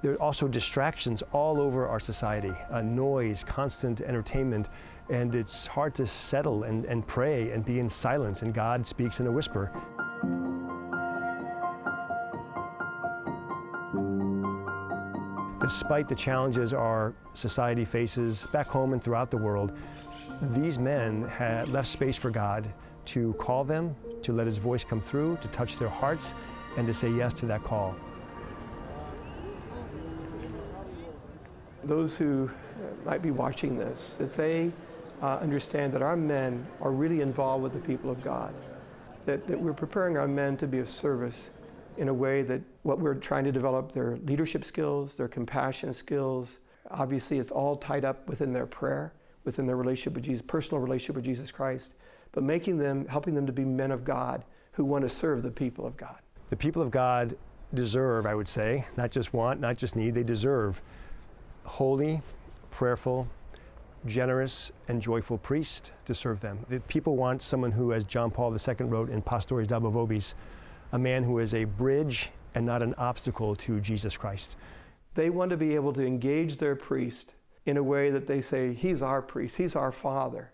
There 0.00 0.12
are 0.12 0.22
also 0.22 0.48
distractions 0.48 1.22
all 1.34 1.60
over 1.60 1.86
our 1.86 2.00
society 2.00 2.54
uh, 2.70 2.80
noise, 2.80 3.44
constant 3.44 4.00
entertainment, 4.00 4.70
and 5.10 5.34
it's 5.34 5.66
hard 5.66 5.94
to 5.96 6.06
settle 6.06 6.62
and, 6.62 6.86
and 6.86 7.06
pray 7.06 7.50
and 7.50 7.62
be 7.62 7.78
in 7.78 7.90
silence, 7.90 8.40
and 8.40 8.54
God 8.54 8.86
speaks 8.86 9.20
in 9.20 9.26
a 9.26 9.30
whisper. 9.30 9.70
Despite 15.68 16.08
the 16.08 16.14
challenges 16.14 16.72
our 16.72 17.12
society 17.34 17.84
faces 17.84 18.46
back 18.54 18.68
home 18.68 18.94
and 18.94 19.04
throughout 19.04 19.30
the 19.30 19.36
world, 19.36 19.76
these 20.54 20.78
men 20.78 21.28
had 21.28 21.68
left 21.68 21.88
space 21.88 22.16
for 22.16 22.30
God 22.30 22.72
to 23.04 23.34
call 23.34 23.64
them, 23.64 23.94
to 24.22 24.32
let 24.32 24.46
His 24.46 24.56
voice 24.56 24.82
come 24.82 24.98
through, 24.98 25.36
to 25.42 25.48
touch 25.48 25.76
their 25.76 25.90
hearts, 25.90 26.32
and 26.78 26.86
to 26.86 26.94
say 26.94 27.10
yes 27.10 27.34
to 27.34 27.46
that 27.46 27.64
call. 27.64 27.94
Those 31.84 32.16
who 32.16 32.50
might 33.04 33.20
be 33.20 33.30
watching 33.30 33.76
this, 33.76 34.16
that 34.16 34.32
they 34.32 34.72
uh, 35.20 35.36
understand 35.36 35.92
that 35.92 36.00
our 36.00 36.16
men 36.16 36.66
are 36.80 36.92
really 36.92 37.20
involved 37.20 37.62
with 37.62 37.74
the 37.74 37.80
people 37.80 38.10
of 38.10 38.22
God, 38.22 38.54
that, 39.26 39.46
that 39.46 39.60
we're 39.60 39.74
preparing 39.74 40.16
our 40.16 40.28
men 40.28 40.56
to 40.56 40.66
be 40.66 40.78
of 40.78 40.88
service 40.88 41.50
in 41.98 42.08
a 42.08 42.14
way 42.14 42.42
that 42.42 42.62
what 42.82 42.98
we're 42.98 43.14
trying 43.14 43.44
to 43.44 43.52
develop 43.52 43.92
their 43.92 44.16
leadership 44.18 44.64
skills, 44.64 45.16
their 45.16 45.28
compassion 45.28 45.92
skills. 45.92 46.60
Obviously, 46.90 47.38
it's 47.38 47.50
all 47.50 47.76
tied 47.76 48.04
up 48.04 48.28
within 48.28 48.52
their 48.52 48.66
prayer, 48.66 49.12
within 49.44 49.66
their 49.66 49.76
relationship 49.76 50.14
with 50.14 50.24
Jesus, 50.24 50.42
personal 50.42 50.80
relationship 50.80 51.16
with 51.16 51.24
Jesus 51.24 51.50
Christ, 51.50 51.96
but 52.32 52.42
making 52.42 52.78
them, 52.78 53.06
helping 53.08 53.34
them 53.34 53.46
to 53.46 53.52
be 53.52 53.64
men 53.64 53.90
of 53.90 54.04
God 54.04 54.44
who 54.72 54.84
want 54.84 55.02
to 55.02 55.08
serve 55.08 55.42
the 55.42 55.50
people 55.50 55.84
of 55.84 55.96
God. 55.96 56.18
The 56.50 56.56
people 56.56 56.80
of 56.80 56.90
God 56.90 57.36
deserve, 57.74 58.26
I 58.26 58.34
would 58.34 58.48
say, 58.48 58.86
not 58.96 59.10
just 59.10 59.34
want, 59.34 59.60
not 59.60 59.76
just 59.76 59.96
need, 59.96 60.14
they 60.14 60.22
deserve 60.22 60.80
holy, 61.64 62.22
prayerful, 62.70 63.28
generous, 64.06 64.70
and 64.86 65.02
joyful 65.02 65.36
priest 65.36 65.92
to 66.04 66.14
serve 66.14 66.40
them. 66.40 66.64
The 66.68 66.80
people 66.80 67.16
want 67.16 67.42
someone 67.42 67.72
who, 67.72 67.92
as 67.92 68.04
John 68.04 68.30
Paul 68.30 68.52
II 68.52 68.86
wrote 68.86 69.10
in 69.10 69.20
Pastores 69.20 69.66
Dabo 69.66 69.92
Vobis, 69.92 70.34
a 70.92 70.98
man 70.98 71.22
who 71.22 71.38
is 71.38 71.54
a 71.54 71.64
bridge 71.64 72.30
and 72.54 72.64
not 72.64 72.82
an 72.82 72.94
obstacle 72.94 73.54
to 73.56 73.80
Jesus 73.80 74.16
Christ. 74.16 74.56
They 75.14 75.30
want 75.30 75.50
to 75.50 75.56
be 75.56 75.74
able 75.74 75.92
to 75.94 76.06
engage 76.06 76.58
their 76.58 76.76
priest 76.76 77.34
in 77.66 77.76
a 77.76 77.82
way 77.82 78.10
that 78.10 78.26
they 78.26 78.40
say, 78.40 78.72
He's 78.72 79.02
our 79.02 79.20
priest, 79.20 79.56
He's 79.56 79.76
our 79.76 79.92
Father. 79.92 80.52